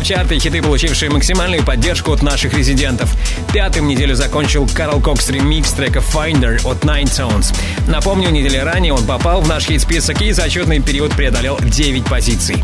Плюс. 0.01 0.07
Top 0.07 0.07
Club 0.07 0.17
Chart 0.17 0.31
и 0.31 0.39
хиты, 0.39 0.61
получившие 0.61 1.11
максимальную 1.11 1.63
поддержку 1.63 2.11
от 2.11 2.21
наших 2.21 2.53
резидентов. 2.53 3.09
Пятым 3.53 3.87
неделю 3.87 4.15
закончил 4.15 4.67
Карл 4.73 4.99
Кокс 5.01 5.29
ремикс 5.29 5.71
трека 5.73 5.99
Finder 5.99 6.55
от 6.65 6.83
Ninetoes. 6.83 7.55
Напомню, 7.87 8.29
неделю 8.29 8.63
ранее 8.63 8.93
он 8.93 9.05
попал 9.05 9.41
в 9.41 9.47
наш 9.47 9.65
хит-список 9.65 10.21
и 10.21 10.31
за 10.31 10.43
отчетный 10.43 10.79
период 10.79 11.13
преодолел 11.13 11.57
9 11.59 12.05
позиций. 12.05 12.63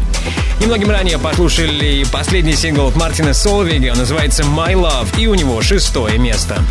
Немногим 0.60 0.90
ранее 0.90 1.20
послушали 1.20 2.06
последний 2.12 2.56
сингл 2.56 2.88
от 2.88 2.96
Мартина 2.96 3.34
Солвига, 3.34 3.92
он 3.92 3.98
называется 4.00 4.44
My 4.44 4.74
Love, 4.74 5.20
и 5.20 5.28
у 5.28 5.36
него 5.36 5.62
шестое 5.62 6.18
место. 6.18 6.64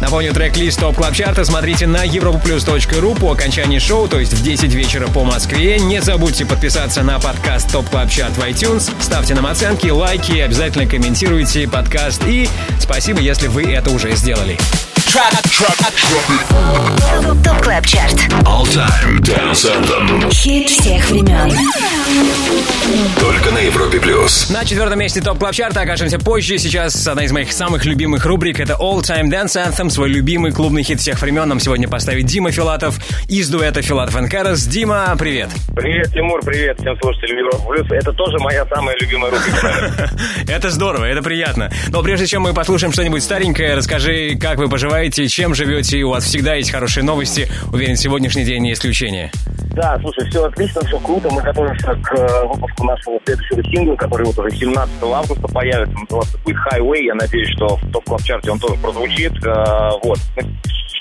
Напомню, 0.00 0.32
трек-лист 0.32 0.78
Top 0.78 0.96
Club 0.96 1.14
Chart 1.14 1.39
а 1.39 1.44
смотрите 1.44 1.86
на 1.86 2.06
europaplus.ru 2.06 3.18
по 3.18 3.32
окончании 3.32 3.78
шоу, 3.78 4.08
то 4.08 4.18
есть 4.18 4.34
в 4.34 4.42
10 4.42 4.72
вечера 4.74 5.08
по 5.08 5.24
Москве. 5.24 5.78
Не 5.78 6.02
забудьте 6.02 6.44
подписаться 6.44 7.02
на 7.02 7.18
подкаст 7.18 7.72
Top 7.72 7.88
Club 7.88 8.10
Chart 8.10 8.36
в 8.36 8.42
iTunes, 8.42 8.90
ставьте 9.00 9.34
нам 9.34 9.46
оценки, 9.46 9.88
лайки, 9.88 10.38
обязательно 10.38 10.86
комментируйте 10.86 11.66
подкаст 11.68 12.22
и 12.26 12.48
спасибо, 12.78 13.20
если 13.20 13.48
вы 13.48 13.64
это 13.72 13.90
уже 13.90 14.14
сделали. 14.16 14.58
ТОП 17.42 17.62
КЛАБ 17.62 17.86
ЧАРТ 17.86 18.12
All 18.44 18.64
Time 18.66 19.20
Dance 19.20 19.64
Anthem. 19.64 20.30
Хит 20.30 20.68
всех 20.68 21.08
времен 21.08 21.50
Только 23.18 23.50
на 23.52 23.58
Европе 23.60 23.98
плюс. 23.98 24.50
На 24.50 24.66
четвертом 24.66 24.98
месте 24.98 25.22
топ 25.22 25.38
клаб 25.38 25.54
чарта 25.54 25.80
окажемся 25.80 26.18
позже. 26.18 26.58
Сейчас 26.58 27.06
одна 27.06 27.24
из 27.24 27.32
моих 27.32 27.52
самых 27.52 27.86
любимых 27.86 28.26
рубрик 28.26 28.60
это 28.60 28.74
All 28.74 29.00
Time 29.00 29.30
Dance 29.30 29.56
Anthem, 29.56 29.88
свой 29.88 30.10
любимый 30.10 30.52
клубный 30.52 30.82
хит 30.82 31.00
всех 31.00 31.22
времен. 31.22 31.48
Нам 31.48 31.58
сегодня 31.58 31.88
поставит 31.88 32.26
Дима 32.26 32.52
Филатов 32.52 32.98
из 33.26 33.48
дуэта 33.48 33.80
Филатов 33.80 34.14
и 34.20 34.28
Карас. 34.28 34.66
Дима, 34.66 35.16
привет. 35.18 35.48
Привет, 35.76 36.10
Тимур, 36.10 36.40
привет 36.42 36.80
всем 36.80 36.96
слушателям 36.98 37.36
Европа 37.36 37.68
Плюс. 37.68 37.86
Это 37.90 38.10
тоже 38.14 38.38
моя 38.38 38.64
самая 38.64 38.96
любимая 38.98 39.30
рубрика. 39.30 40.10
Это 40.48 40.70
здорово, 40.70 41.04
это 41.04 41.22
приятно. 41.22 41.70
Но 41.90 42.02
прежде 42.02 42.26
чем 42.26 42.42
мы 42.42 42.54
послушаем 42.54 42.94
что-нибудь 42.94 43.22
старенькое, 43.22 43.74
расскажи, 43.74 44.38
как 44.40 44.56
вы 44.56 44.70
поживаете, 44.70 45.28
чем 45.28 45.54
живете, 45.54 46.02
у 46.04 46.10
вас 46.10 46.24
всегда 46.24 46.54
есть 46.54 46.70
хорошие 46.70 47.04
новости. 47.04 47.46
Уверен, 47.74 47.96
сегодняшний 47.96 48.44
день 48.44 48.62
не 48.62 48.72
исключение. 48.72 49.30
Да, 49.74 49.98
слушай, 50.00 50.26
все 50.30 50.46
отлично, 50.46 50.80
все 50.86 50.98
круто. 50.98 51.28
Мы 51.30 51.42
готовимся 51.42 51.94
к 52.02 52.14
э, 52.14 52.46
выпуску 52.46 52.84
нашего 52.84 53.20
следующего 53.26 53.62
сингла, 53.64 53.96
который 53.96 54.24
вот 54.24 54.38
уже 54.38 54.56
17 54.56 55.02
августа 55.02 55.48
появится. 55.48 55.94
Называться 56.08 56.38
будет 56.38 56.56
Highway. 56.72 57.02
Я 57.02 57.14
надеюсь, 57.16 57.50
что 57.54 57.76
в 57.76 57.92
топ 57.92 58.02
клаб 58.06 58.22
чарте 58.22 58.50
он 58.50 58.58
тоже 58.58 58.76
прозвучит. 58.80 59.32
Э, 59.44 59.90
Вот. 60.02 60.18
Мы 60.36 60.42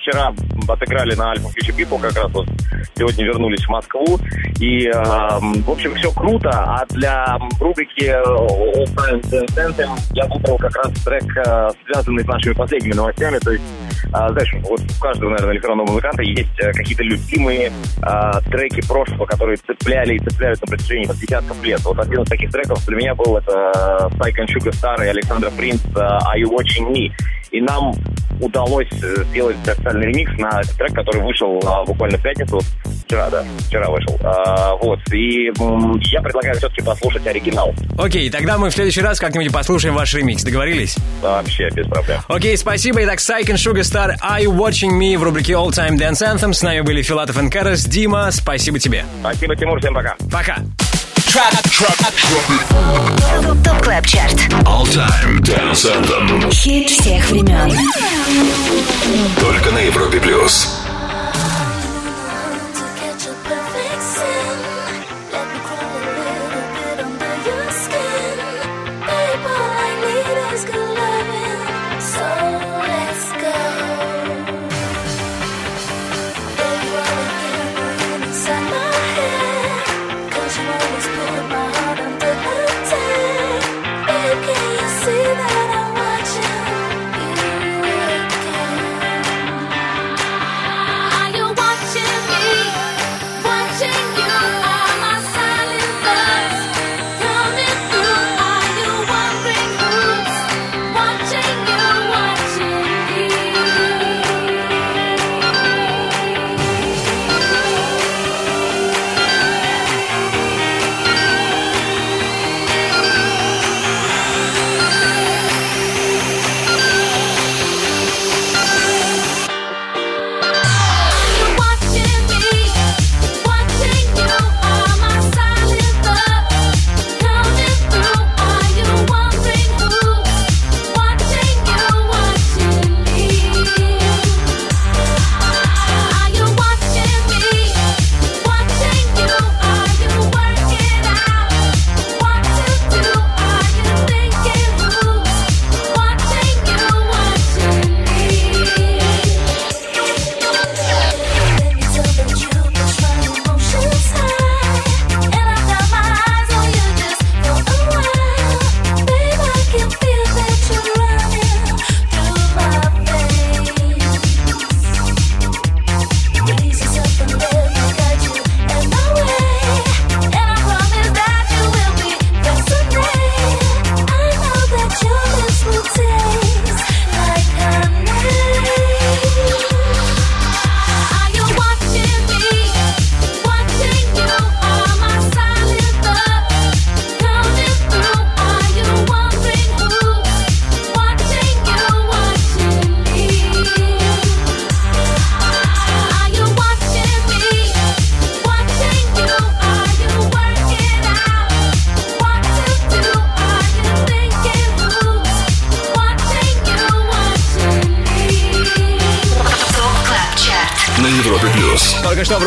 вчера 0.06 0.34
отыграли 0.68 1.16
на 1.16 1.34
Alpha 1.34 1.48
Future 1.56 1.76
People, 1.76 2.02
как 2.02 2.16
раз 2.16 2.32
вот 2.34 2.48
сегодня 2.96 3.26
вернулись 3.26 3.66
в 3.66 3.70
Москву. 3.70 4.20
И, 4.60 4.88
э, 4.88 4.92
в 4.94 5.70
общем, 5.70 5.94
все 5.96 6.12
круто. 6.12 6.50
А 6.50 6.86
для 6.90 7.38
рубрики 7.60 8.06
э, 8.06 8.24
All 8.24 8.86
Time 8.96 9.22
Dance 9.22 9.56
Anthem 9.56 9.90
я 10.14 10.26
выбрал 10.26 10.58
как 10.58 10.76
раз 10.78 10.92
трек, 11.04 11.38
э, 11.46 11.70
связанный 11.86 12.24
с 12.24 12.28
нашими 12.28 12.54
последними 12.54 12.94
новостями. 12.94 13.38
То 13.40 13.52
есть, 13.52 13.64
э, 14.06 14.10
знаешь, 14.10 14.56
вот 14.64 14.80
у 14.80 15.02
каждого, 15.02 15.32
наверное, 15.32 15.56
электронного 15.56 15.88
музыканта 15.88 16.24
есть 16.24 16.58
э, 16.60 16.72
какие-то 16.72 17.04
любимые 17.04 17.70
э, 18.02 18.32
треки 18.50 18.86
прошлого, 18.88 19.26
которые 19.26 19.58
цепляли 19.58 20.16
и 20.16 20.20
цепляют 20.20 20.62
на 20.62 20.68
протяжении 20.68 21.06
десятков 21.06 21.62
лет. 21.64 21.82
Вот 21.84 22.00
один 22.00 22.22
из 22.22 22.30
таких 22.30 22.50
треков 22.52 22.86
для 22.86 22.96
меня 22.96 23.16
был 23.16 23.38
это 23.38 24.10
Sugar 24.20 24.72
Star 24.72 25.06
и 25.06 25.10
Александра 25.10 25.50
Принц 25.52 25.84
Are 25.96 26.38
You 26.38 26.50
Watching 26.50 26.94
Me? 26.94 27.12
И 27.52 27.62
нам 27.62 27.94
удалось 28.42 28.90
сделать 28.92 29.56
специальный 29.64 30.08
ремикс 30.08 30.32
на 30.38 30.62
этот 30.62 30.76
трек, 30.78 30.94
который 30.94 31.22
вышел 31.22 31.60
буквально 31.86 32.18
в 32.18 32.22
пятницу. 32.22 32.60
Вчера, 33.06 33.30
да, 33.30 33.44
вчера 33.68 33.90
вышел. 33.90 34.18
А, 34.24 34.76
вот. 34.76 35.00
И 35.14 35.50
м, 35.60 36.00
я 36.00 36.22
предлагаю 36.22 36.58
все-таки 36.58 36.82
послушать 36.82 37.26
оригинал. 37.28 37.74
Окей, 37.98 38.30
тогда 38.30 38.58
мы 38.58 38.70
в 38.70 38.74
следующий 38.74 39.02
раз 39.02 39.20
как-нибудь 39.20 39.52
послушаем 39.54 39.94
ваш 39.94 40.14
ремикс. 40.16 40.44
Договорились? 40.44 40.98
Вообще 41.22 41.70
без 41.70 41.88
проблем. 41.88 42.22
Окей, 42.28 42.58
спасибо. 42.58 43.04
Итак, 43.04 43.20
Psych 43.20 43.46
and 43.46 43.56
Sugar 43.58 43.82
Star 43.82 44.16
Are 44.20 44.42
You 44.44 44.56
Watching 44.56 44.98
Me 45.00 45.18
в 45.18 45.24
рубрике 45.24 45.54
All 45.54 45.70
Time 45.70 45.98
Dance 46.00 46.22
Anthem. 46.24 46.54
С 46.54 46.64
нами 46.64 46.82
были 46.82 47.02
Филатов 47.04 47.42
и 47.42 47.50
Карас. 47.50 47.86
Дима, 47.86 48.32
спасибо 48.32 48.80
тебе. 48.80 49.06
Спасибо, 49.22 49.56
Тимур, 49.56 49.80
всем 49.80 49.94
пока. 49.94 50.16
Пока. 50.32 50.58
ТОП 53.64 53.82
КЛАБ 53.84 54.06
ЧАРТ 54.08 54.34
All 54.64 54.86
Time 54.86 55.40
Dance 55.42 55.86
Anthem. 55.86 56.50
Хит 56.52 56.90
всех 56.90 57.30
времен 57.30 57.78
Только 59.40 59.72
на 59.72 59.80
Европе 59.80 60.20
плюс. 60.22 60.85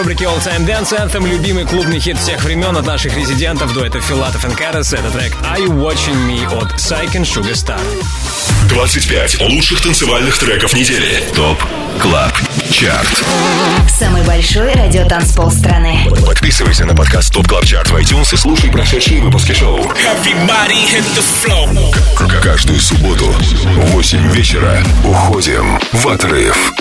Рубрике 0.09 0.25
All 0.25 0.43
Time 0.43 0.67
Dance 0.67 0.97
Anthem 0.99 1.29
любимый 1.29 1.67
клубный 1.67 2.01
хит 2.01 2.17
всех 2.17 2.43
времен 2.43 2.75
от 2.79 2.87
наших 2.87 3.15
резидентов 3.15 3.75
дуэта 3.75 4.01
Филатов 4.01 4.43
и 4.43 4.55
Карас. 4.55 4.95
Это 4.95 5.11
трек 5.11 5.35
Are 5.43 5.59
You 5.63 5.69
Watching 5.69 6.17
Me 6.27 6.47
от 6.47 6.73
Psych 6.77 7.13
and 7.13 7.25
Sugar 7.25 7.53
Star. 7.53 7.79
25 8.71 9.43
лучших 9.43 9.83
танцевальных 9.83 10.39
треков 10.39 10.73
недели. 10.73 11.23
ТОП 11.35 11.63
КЛАБ 12.01 12.33
ЧАРТ 12.71 13.23
Самый 13.99 14.23
большой 14.23 14.73
радиотанцпол 14.73 15.51
страны. 15.51 16.07
Подписывайся 16.25 16.87
на 16.87 16.95
подкаст 16.95 17.35
ТОП 17.35 17.47
КЛАБ 17.47 17.67
ЧАРТ 17.67 17.91
в 17.91 17.97
iTunes 17.97 18.33
и 18.33 18.37
слушай 18.39 18.71
прошедшие 18.71 19.21
выпуски 19.21 19.53
шоу. 19.53 19.79
Everybody 19.79 20.87
hit 20.91 21.05
the 21.15 21.25
floor. 21.45 21.95
К- 22.17 22.43
Каждую 22.43 22.81
субботу 22.81 23.27
в 23.27 23.91
8 23.91 24.33
вечера 24.33 24.83
уходим 25.05 25.79
в 25.93 26.09
отрыв. 26.09 26.73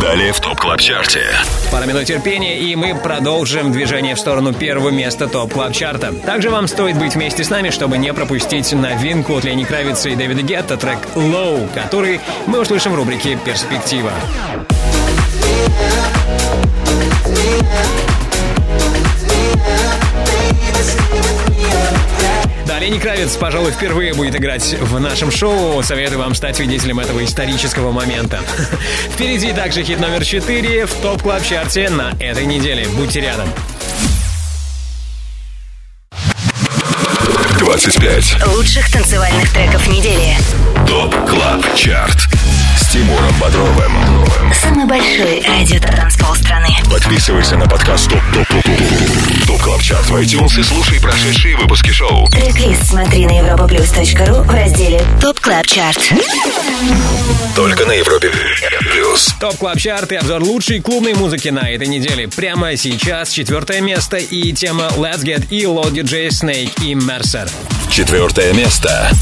Далее 0.00 0.32
в 0.32 0.40
ТОП 0.40 0.58
КЛАБ 0.58 0.80
ЧАРТе. 0.80 1.24
Пара 1.70 1.84
минут 1.84 2.04
терпения, 2.04 2.58
и 2.58 2.74
мы 2.74 2.94
продолжим 2.94 3.70
движение 3.70 4.14
в 4.16 4.18
сторону 4.18 4.52
первого 4.52 4.88
места 4.90 5.28
топ 5.28 5.52
клаб 5.52 5.72
чарта 5.72 6.12
Также 6.12 6.50
вам 6.50 6.66
стоит 6.66 6.98
быть 6.98 7.14
вместе 7.14 7.44
с 7.44 7.50
нами, 7.50 7.70
чтобы 7.70 7.98
не 7.98 8.12
пропустить 8.12 8.72
новинку 8.72 9.36
от 9.36 9.44
Лени 9.44 9.64
Кравица 9.64 10.08
и 10.08 10.16
Дэвида 10.16 10.42
Гетта, 10.42 10.76
трек 10.76 10.98
«Low», 11.14 11.68
который 11.74 12.20
мы 12.46 12.60
услышим 12.60 12.92
в 12.92 12.96
рубрике 12.96 13.38
«Перспектива». 13.44 14.10
Да, 17.24 17.99
Лени 22.80 22.98
Кравец, 22.98 23.36
пожалуй, 23.36 23.72
впервые 23.72 24.14
будет 24.14 24.34
играть 24.36 24.74
в 24.80 24.98
нашем 24.98 25.30
шоу. 25.30 25.82
Советую 25.82 26.18
вам 26.18 26.34
стать 26.34 26.56
свидетелем 26.56 26.98
этого 26.98 27.22
исторического 27.22 27.92
момента. 27.92 28.40
Впереди 29.10 29.52
также 29.52 29.84
хит 29.84 30.00
номер 30.00 30.24
4 30.24 30.86
в 30.86 30.94
Top 31.02 31.20
Club 31.20 31.44
Chart 31.44 31.82
е 31.82 31.90
на 31.90 32.14
этой 32.18 32.46
неделе. 32.46 32.88
Будьте 32.88 33.20
рядом. 33.20 33.50
25 37.58 38.46
Лучших 38.46 38.90
танцевальных 38.90 39.52
треков 39.52 39.86
недели. 39.86 40.34
Top 40.88 41.14
Club 41.28 41.74
Chart 41.76 42.19
с 42.19 42.28
Тимуром 42.90 43.32
Бодровым. 43.40 43.92
Самый 44.52 44.84
большой 44.84 45.40
радиотанцпол 45.46 46.34
страны. 46.34 46.70
Подписывайся 46.90 47.56
на 47.56 47.68
подкаст 47.68 48.10
Top 48.10 48.20
Top 48.34 48.48
Top 48.48 48.64
Top 48.64 49.46
Top 49.46 49.62
Club 49.62 49.80
Chart 49.80 50.06
в 50.06 50.16
iTunes 50.16 50.58
и 50.58 50.62
слушай 50.64 51.00
прошедшие 51.00 51.56
выпуски 51.56 51.90
шоу. 51.90 52.26
Трек-лист 52.30 52.88
смотри 52.88 53.26
на 53.26 53.38
europaplus.ru 53.38 54.42
в 54.42 54.50
разделе 54.50 55.00
Top 55.20 55.38
Club 55.38 55.66
Chart. 55.68 56.00
Только 57.54 57.86
на 57.86 57.92
Европе 57.92 58.32
Плюс. 58.92 59.36
Top 59.38 59.56
Club 59.58 59.78
Chart 59.78 60.10
и 60.10 60.16
обзор 60.16 60.42
лучшей 60.42 60.80
клубной 60.80 61.14
музыки 61.14 61.50
на 61.50 61.70
этой 61.70 61.86
неделе. 61.86 62.26
Прямо 62.26 62.76
сейчас 62.76 63.30
четвертое 63.30 63.82
место 63.82 64.16
и 64.16 64.52
тема 64.52 64.90
Let's 64.96 65.22
Get 65.22 65.48
Ill 65.50 65.78
от 65.78 65.92
DJ 65.92 66.30
Snake 66.30 66.72
и 66.82 66.94
Mercer. 66.94 67.48
Четвертое 67.88 68.52
место. 68.52 69.12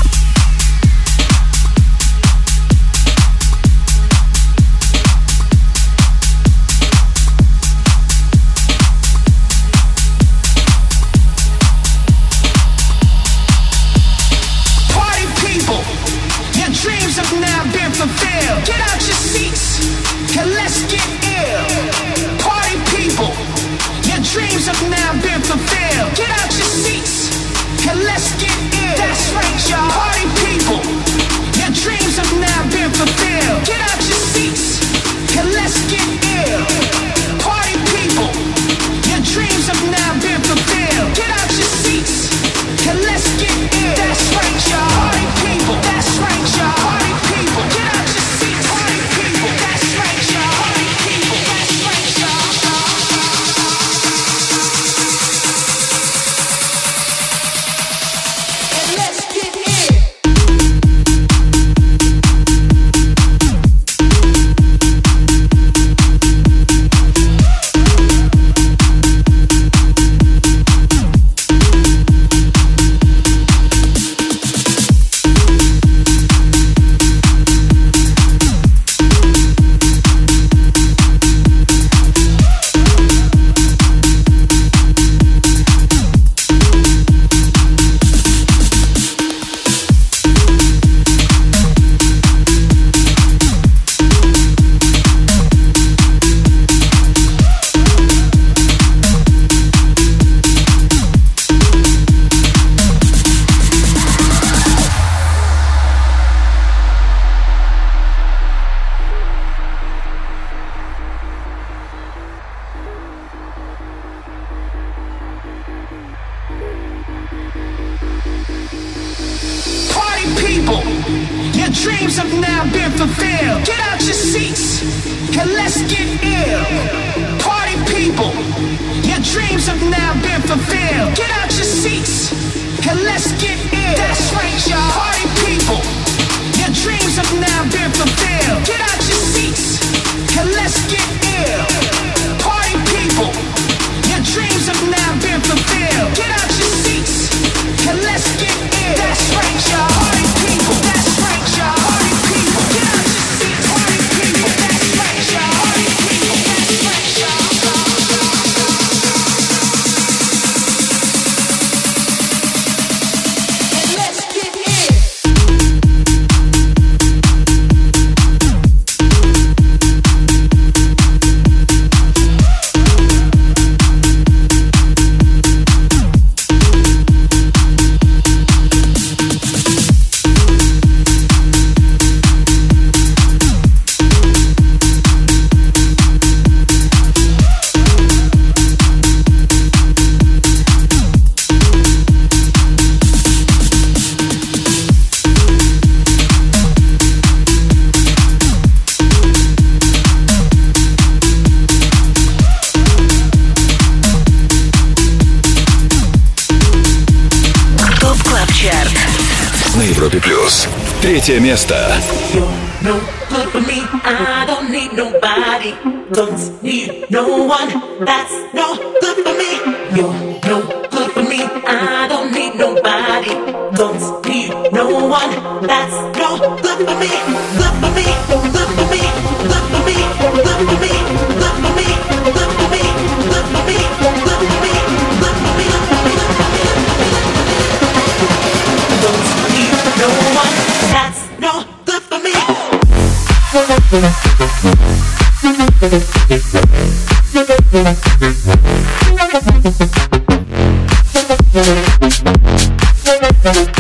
Thank 253.51 253.77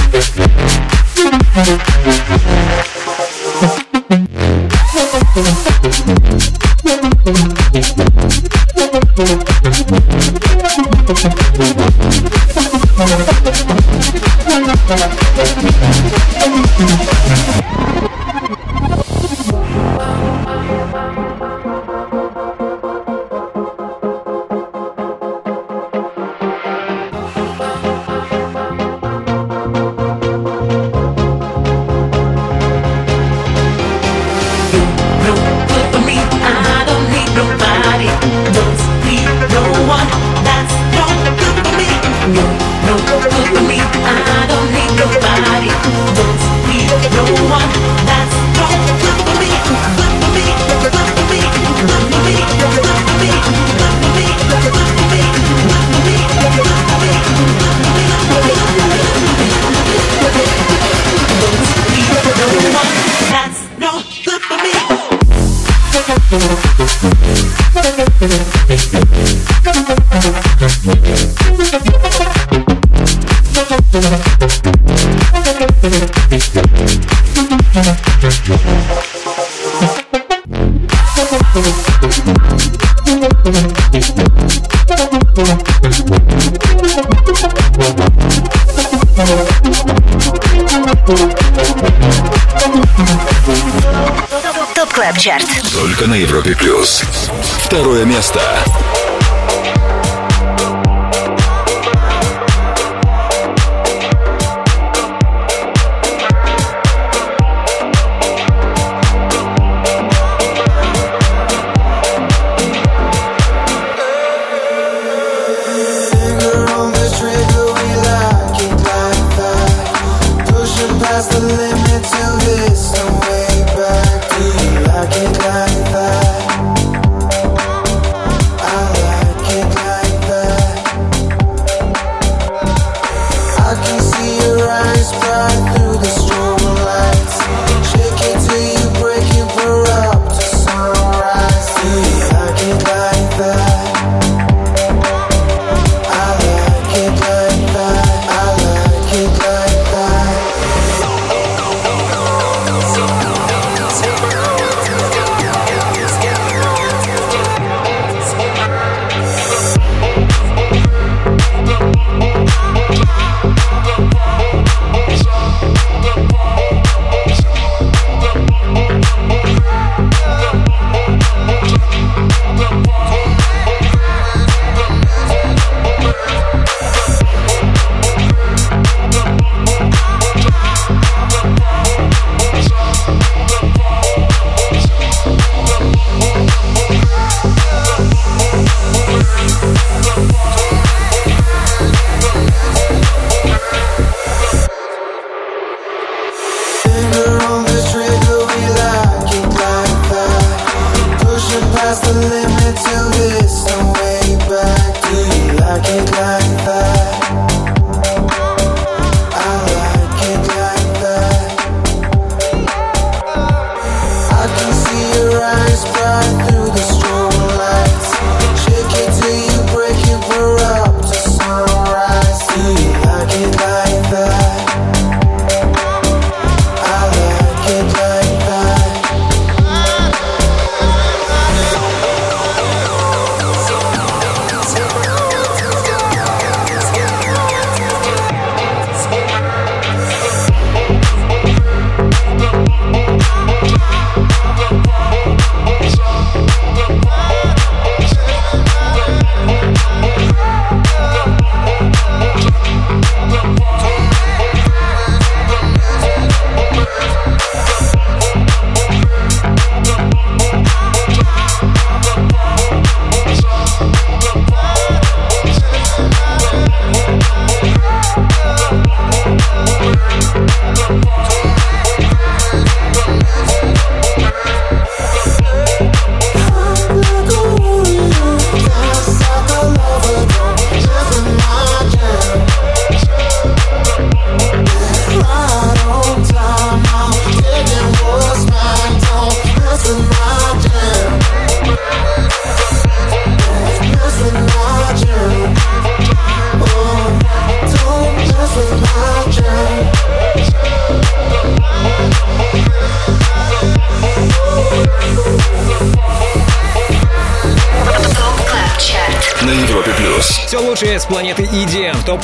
you. 2.86 2.98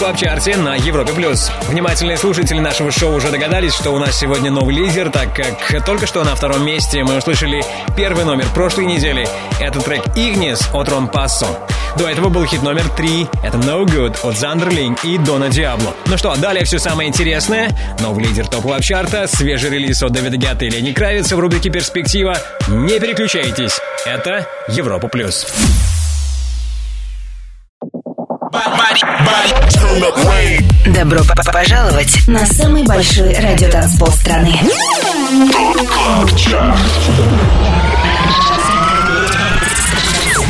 EDM 0.05 0.13
в 0.13 0.17
топ 0.17 0.17
клаб 0.17 0.17
чарте 0.17 0.57
на 0.57 0.75
Европе+. 0.75 1.13
плюс. 1.13 1.51
Внимательные 1.69 2.17
слушатели 2.17 2.59
нашего 2.59 2.91
шоу 2.91 3.15
уже 3.15 3.31
догадались, 3.31 3.75
что 3.75 3.91
у 3.91 3.99
нас 3.99 4.19
сегодня 4.19 4.51
новый 4.51 4.75
лидер, 4.75 5.11
так 5.11 5.35
как 5.35 5.85
только 5.85 6.07
что 6.07 6.25
на 6.25 6.35
втором 6.35 6.65
месте 6.65 7.03
мы 7.05 7.17
услышали 7.17 7.63
первый 7.97 8.25
номер 8.25 8.47
прошлой 8.55 8.87
недели. 8.87 9.27
Это 9.61 9.81
трек 9.81 10.05
Ignis 10.17 10.61
от 10.73 10.89
Рон 10.89 11.09
Пассо. 11.09 11.47
До 11.97 12.09
этого 12.09 12.29
был 12.29 12.45
хит 12.45 12.63
номер 12.63 12.89
три. 12.97 13.27
Это 13.43 13.57
No 13.59 13.85
Good 13.85 14.29
от 14.29 14.37
Зандерлинг 14.37 15.05
и 15.05 15.17
Дона 15.17 15.49
Диабло. 15.49 15.95
Ну 16.07 16.19
что, 16.19 16.35
далее 16.37 16.65
все 16.65 16.79
самое 16.79 17.09
интересное. 17.09 17.71
Новый 18.01 18.25
лидер 18.25 18.47
топ 18.47 18.63
клаб 18.63 18.83
чарта 18.83 19.27
свежий 19.27 19.71
релиз 19.71 20.03
от 20.03 20.13
Дэвида 20.13 20.37
Гетта 20.37 20.65
и 20.65 20.71
Лени 20.71 20.93
Кравица 20.93 21.37
в 21.37 21.41
рубрике 21.41 21.71
«Перспектива». 21.71 22.37
Не 22.69 22.99
переключайтесь. 22.99 23.79
Это 24.05 24.47
Европа+. 24.69 25.09
плюс. 25.09 25.47
Добро 30.95 31.21
п- 31.25 31.35
пожаловать 31.53 32.27
на 32.27 32.47
самый 32.47 32.85
большой 32.85 33.35
радиотанцпол 33.35 34.09
страны. 34.13 34.59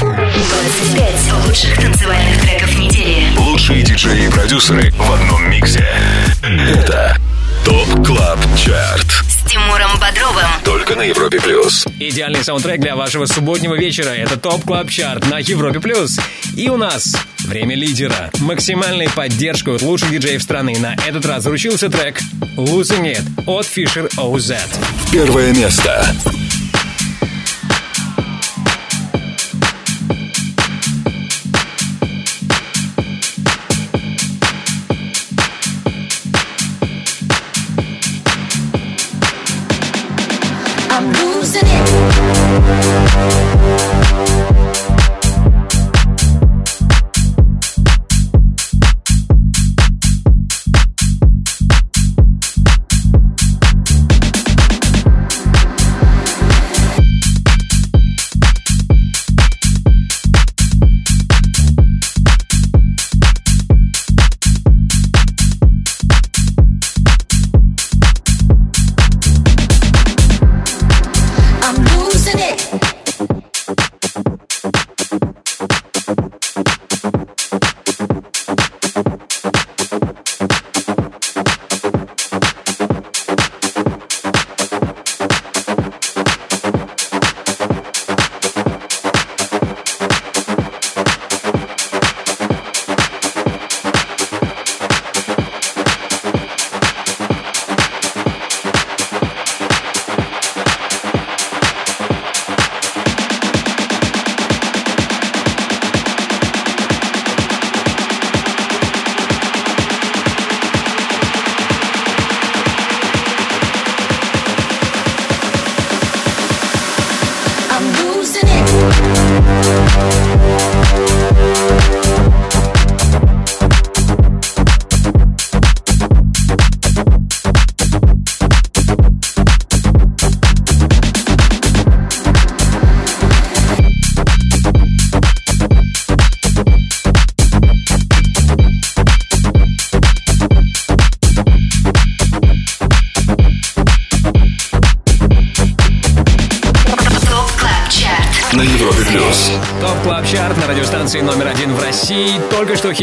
25 0.05 1.47
лучших 1.47 1.79
танцевальных 1.81 2.41
треков 2.43 2.79
недели. 2.79 3.27
Лучшие 3.39 3.83
диджеи 3.83 4.27
и 4.27 4.31
продюсеры 4.31 4.91
в 4.93 5.13
одном 5.13 5.49
миксе. 5.51 5.87
Это 6.43 7.17
Top 7.65 8.07
Club 8.07 8.39
Chart. 8.57 9.07
С 9.29 9.51
Тимуром 9.51 9.99
Бодровым. 10.01 10.47
Только 10.65 10.97
на 10.97 11.03
Европе 11.03 11.41
Плюс. 11.41 11.85
Идеальный 11.99 12.43
саундтрек 12.45 12.81
для 12.81 12.97
вашего 12.97 13.27
субботнего 13.27 13.75
вечера. 13.75 14.09
Это 14.11 14.37
Top 14.37 14.65
Club 14.65 14.91
Chart 14.91 15.29
на 15.31 15.39
Европе+. 15.39 15.81
плюс. 15.81 16.19
И 16.57 16.69
у 16.69 16.77
нас 16.77 17.15
время 17.45 17.75
лидера. 17.75 18.31
Максимальной 18.41 19.09
поддержкой 19.09 19.77
от 19.77 19.83
лучших 19.83 20.11
диджеев 20.11 20.43
страны. 20.43 20.77
На 20.79 20.95
этот 21.07 21.25
раз 21.27 21.43
заручился 21.43 21.89
трек 21.89 22.19
«Losing 22.57 23.05
It» 23.05 23.45
от 23.47 23.67
Fisher 23.67 24.11
OZ. 24.17 24.57
Первое 25.13 25.53
место. 25.55 26.05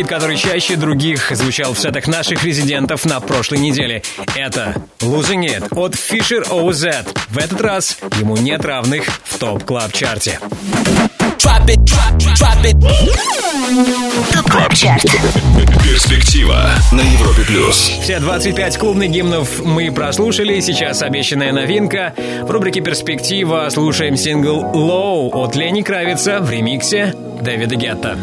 Хит, 0.02 0.08
который 0.08 0.38
чаще 0.38 0.76
других 0.76 1.32
звучал 1.32 1.74
в 1.74 1.80
сетах 1.80 2.08
наших 2.08 2.44
резидентов 2.44 3.06
на 3.06 3.20
прошлой 3.20 3.60
неделе. 3.60 4.02
Это 4.36 4.76
«Losing 5.00 5.46
It» 5.46 5.68
от 5.76 5.94
Fisher 5.94 6.48
OZ. 6.50 7.08
В 7.30 7.38
этот 7.38 7.62
раз 7.62 7.98
ему 8.20 8.38
нет 8.38 8.66
равных 8.66 9.06
в 9.24 9.38
Top 9.38 9.64
Club 9.64 9.94
Chart 9.94 10.27
е. 10.27 10.40
Drop 11.38 11.66
it, 11.68 11.78
drop, 11.84 12.18
drop 12.18 12.64
it. 12.64 12.80
Top 14.34 14.52
Club 14.52 14.74
Chart. 14.74 15.04
Перспектива 15.84 16.72
на 16.92 17.02
Европе 17.02 17.44
Плюс. 17.44 17.92
Все 18.02 18.20
25 18.20 18.78
клубных 18.78 19.10
гимнов 19.12 19.64
мы 19.64 19.92
прослушали. 19.92 20.60
Сейчас 20.62 21.02
обещанная 21.02 21.52
новинка. 21.52 22.14
В 22.44 22.50
рубрике 22.50 22.82
«Перспектива» 22.82 23.68
слушаем 23.70 24.16
сингл 24.16 24.62
«Low» 24.62 25.30
от 25.34 25.56
Лени 25.56 25.82
Кравица 25.82 26.40
в 26.40 26.50
ремиксе 26.50 27.14
Дэвида 27.42 27.76
Гетта. 27.76 28.18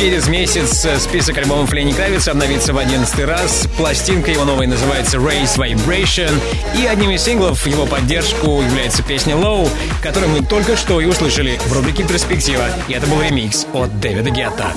Через 0.00 0.28
месяц 0.28 0.86
список 0.98 1.36
альбомов 1.36 1.70
Лени 1.74 1.92
Кравица 1.92 2.30
обновится 2.30 2.72
в 2.72 2.78
одиннадцатый 2.78 3.26
раз. 3.26 3.68
Пластинка 3.76 4.30
его 4.30 4.46
новой 4.46 4.66
называется 4.66 5.18
Raise 5.18 5.58
Vibration. 5.58 6.32
И 6.74 6.86
одним 6.86 7.10
из 7.10 7.22
синглов 7.22 7.66
его 7.66 7.84
поддержку 7.84 8.62
является 8.62 9.02
песня 9.02 9.34
Low, 9.34 9.68
которую 10.02 10.30
мы 10.32 10.42
только 10.42 10.74
что 10.78 11.02
и 11.02 11.04
услышали 11.04 11.60
в 11.66 11.72
рубрике 11.74 12.04
«Перспектива». 12.04 12.64
И 12.88 12.94
это 12.94 13.06
был 13.08 13.20
ремикс 13.20 13.66
от 13.74 14.00
Дэвида 14.00 14.30
Гетта. 14.30 14.72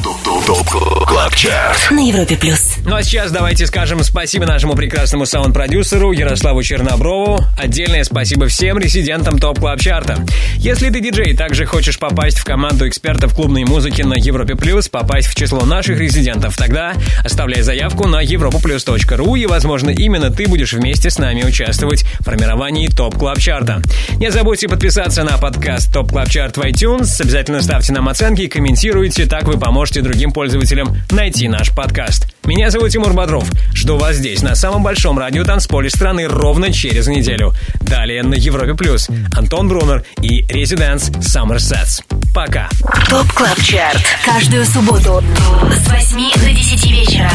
На 1.89 2.05
Европе 2.05 2.35
Плюс. 2.35 2.72
Ну 2.85 2.95
а 2.95 3.01
сейчас 3.01 3.31
давайте 3.31 3.65
скажем 3.65 4.03
спасибо 4.03 4.45
нашему 4.45 4.75
прекрасному 4.75 5.25
саунд-продюсеру 5.25 6.11
Ярославу 6.11 6.61
Черноброву. 6.63 7.39
Отдельное 7.57 8.03
спасибо 8.03 8.47
всем 8.47 8.77
резидентам 8.77 9.39
Top 9.39 9.59
Club 9.59 9.79
Chart 9.79 10.12
а. 10.12 10.25
Если 10.57 10.89
ты 10.89 10.99
диджей 10.99 11.33
также 11.33 11.65
хочешь 11.65 11.97
попасть 11.97 12.37
в 12.39 12.43
команду 12.43 12.85
экспертов 12.85 13.33
клубной 13.33 13.63
музыки 13.63 14.01
на 14.01 14.15
Европе 14.15 14.55
Плюс, 14.55 14.89
попасть 14.89 15.29
в 15.29 15.35
число 15.35 15.61
наших 15.61 15.97
резидентов, 15.97 16.57
тогда 16.57 16.93
оставляй 17.23 17.61
заявку 17.61 18.05
на 18.05 18.21
europaplus.ru 18.21 19.39
и, 19.39 19.45
возможно, 19.45 19.89
именно 19.89 20.29
ты 20.29 20.45
будешь 20.47 20.73
вместе 20.73 21.09
с 21.09 21.17
нами 21.17 21.43
участвовать 21.43 22.03
в 22.19 22.25
формировании 22.25 22.89
Top 22.89 23.15
Club 23.15 23.39
Chart 23.39 23.69
а. 23.69 23.81
Не 24.17 24.29
забудьте 24.29 24.67
подписаться 24.67 25.23
на 25.23 25.37
подкаст 25.37 25.93
Top 25.93 26.09
Club 26.09 26.29
Chart 26.29 26.57
в 26.57 26.61
iTunes, 26.61 27.21
обязательно 27.21 27.61
ставьте 27.61 27.93
нам 27.93 28.09
оценки 28.09 28.41
и 28.41 28.47
комментируйте, 28.49 29.25
так 29.25 29.43
вы 29.43 29.57
поможете 29.57 30.01
другим 30.01 30.33
пользователям 30.33 30.97
найти 31.11 31.47
наш 31.47 31.73
подкаст. 31.73 32.32
Меня 32.45 32.69
зовут 32.69 32.89
Тимур 32.89 33.13
Бодров. 33.13 33.45
Жду 33.73 33.97
вас 33.97 34.17
здесь, 34.17 34.41
на 34.41 34.53
самом 34.55 34.83
большом 34.83 35.17
радио 35.17 35.45
танцполе 35.45 35.89
страны, 35.89 36.27
ровно 36.27 36.73
через 36.73 37.07
неделю. 37.07 37.53
Далее 37.79 38.21
на 38.21 38.33
Европе 38.33 38.73
Плюс. 38.73 39.07
Антон 39.33 39.69
Брунер 39.69 40.03
и 40.21 40.45
Residence 40.49 41.09
Summer 41.09 41.55
Sets. 41.55 42.03
Пока. 42.35 42.69
Top 43.09 43.31
Club 43.31 43.61
Chart. 43.61 44.01
Каждую 44.25 44.65
субботу 44.65 45.23
с 45.71 45.89
8 45.89 46.33
до 46.41 46.51
10 46.51 46.91
вечера. 46.91 47.31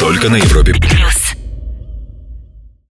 Только 0.00 0.30
на 0.30 0.36
Европе 0.36 0.72
Плюс. 0.72 1.23